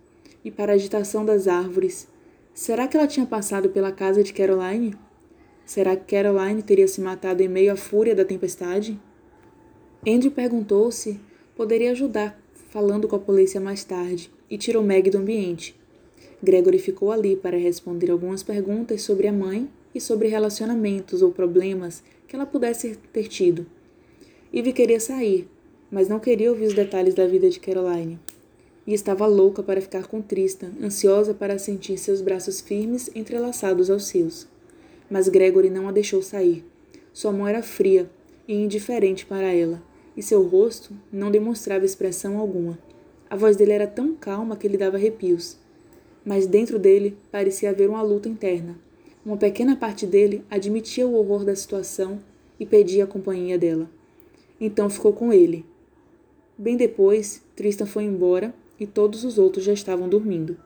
e 0.44 0.50
para 0.50 0.72
a 0.72 0.74
agitação 0.74 1.24
das 1.24 1.48
árvores. 1.48 2.06
Será 2.52 2.86
que 2.86 2.94
ela 2.94 3.06
tinha 3.06 3.24
passado 3.24 3.70
pela 3.70 3.90
casa 3.90 4.22
de 4.22 4.34
Caroline? 4.34 4.94
Será 5.64 5.96
que 5.96 6.14
Caroline 6.14 6.62
teria 6.62 6.86
se 6.86 7.00
matado 7.00 7.42
em 7.42 7.48
meio 7.48 7.72
à 7.72 7.76
fúria 7.76 8.14
da 8.14 8.22
tempestade? 8.22 9.00
Andrew 10.06 10.30
perguntou 10.30 10.92
se 10.92 11.18
poderia 11.56 11.92
ajudar 11.92 12.38
falando 12.68 13.08
com 13.08 13.16
a 13.16 13.20
polícia 13.20 13.58
mais 13.58 13.82
tarde 13.82 14.30
e 14.50 14.58
tirou 14.58 14.82
Meg 14.82 15.08
do 15.08 15.16
ambiente. 15.16 15.74
Gregory 16.42 16.78
ficou 16.78 17.10
ali 17.10 17.34
para 17.34 17.56
responder 17.56 18.10
algumas 18.10 18.42
perguntas 18.42 19.00
sobre 19.00 19.26
a 19.26 19.32
mãe 19.32 19.70
e 19.94 20.00
sobre 20.00 20.28
relacionamentos 20.28 21.22
ou 21.22 21.32
problemas 21.32 22.02
que 22.28 22.36
ela 22.36 22.44
pudesse 22.44 22.98
ter 23.10 23.28
tido. 23.28 23.64
Ivy 24.52 24.72
queria 24.72 25.00
sair, 25.00 25.48
mas 25.94 26.08
não 26.08 26.18
queria 26.18 26.50
ouvir 26.50 26.66
os 26.66 26.74
detalhes 26.74 27.14
da 27.14 27.24
vida 27.24 27.48
de 27.48 27.60
Caroline. 27.60 28.18
E 28.84 28.92
estava 28.92 29.26
louca 29.26 29.62
para 29.62 29.80
ficar 29.80 30.08
com 30.08 30.20
Tristan, 30.20 30.72
ansiosa 30.82 31.32
para 31.32 31.56
sentir 31.56 31.96
seus 31.98 32.20
braços 32.20 32.60
firmes 32.60 33.08
entrelaçados 33.14 33.88
aos 33.88 34.08
seus. 34.08 34.48
Mas 35.08 35.28
Gregory 35.28 35.70
não 35.70 35.88
a 35.88 35.92
deixou 35.92 36.20
sair. 36.20 36.64
Sua 37.12 37.30
mão 37.30 37.46
era 37.46 37.62
fria 37.62 38.10
e 38.48 38.54
indiferente 38.54 39.24
para 39.24 39.46
ela, 39.52 39.80
e 40.16 40.22
seu 40.22 40.42
rosto 40.42 40.92
não 41.12 41.30
demonstrava 41.30 41.84
expressão 41.84 42.38
alguma. 42.38 42.76
A 43.30 43.36
voz 43.36 43.56
dele 43.56 43.70
era 43.70 43.86
tão 43.86 44.16
calma 44.16 44.56
que 44.56 44.66
lhe 44.66 44.76
dava 44.76 44.96
arrepios. 44.96 45.56
Mas 46.24 46.44
dentro 46.44 46.76
dele 46.76 47.16
parecia 47.30 47.70
haver 47.70 47.88
uma 47.88 48.02
luta 48.02 48.28
interna. 48.28 48.76
Uma 49.24 49.36
pequena 49.36 49.76
parte 49.76 50.06
dele 50.06 50.42
admitia 50.50 51.06
o 51.06 51.14
horror 51.14 51.44
da 51.44 51.54
situação 51.54 52.18
e 52.58 52.66
pedia 52.66 53.04
a 53.04 53.06
companhia 53.06 53.56
dela. 53.56 53.88
Então 54.60 54.90
ficou 54.90 55.12
com 55.12 55.32
ele. 55.32 55.64
Bem 56.56 56.76
depois, 56.76 57.42
Tristan 57.56 57.84
foi 57.84 58.04
embora 58.04 58.54
e 58.78 58.86
todos 58.86 59.24
os 59.24 59.38
outros 59.38 59.64
já 59.64 59.72
estavam 59.72 60.08
dormindo. 60.08 60.56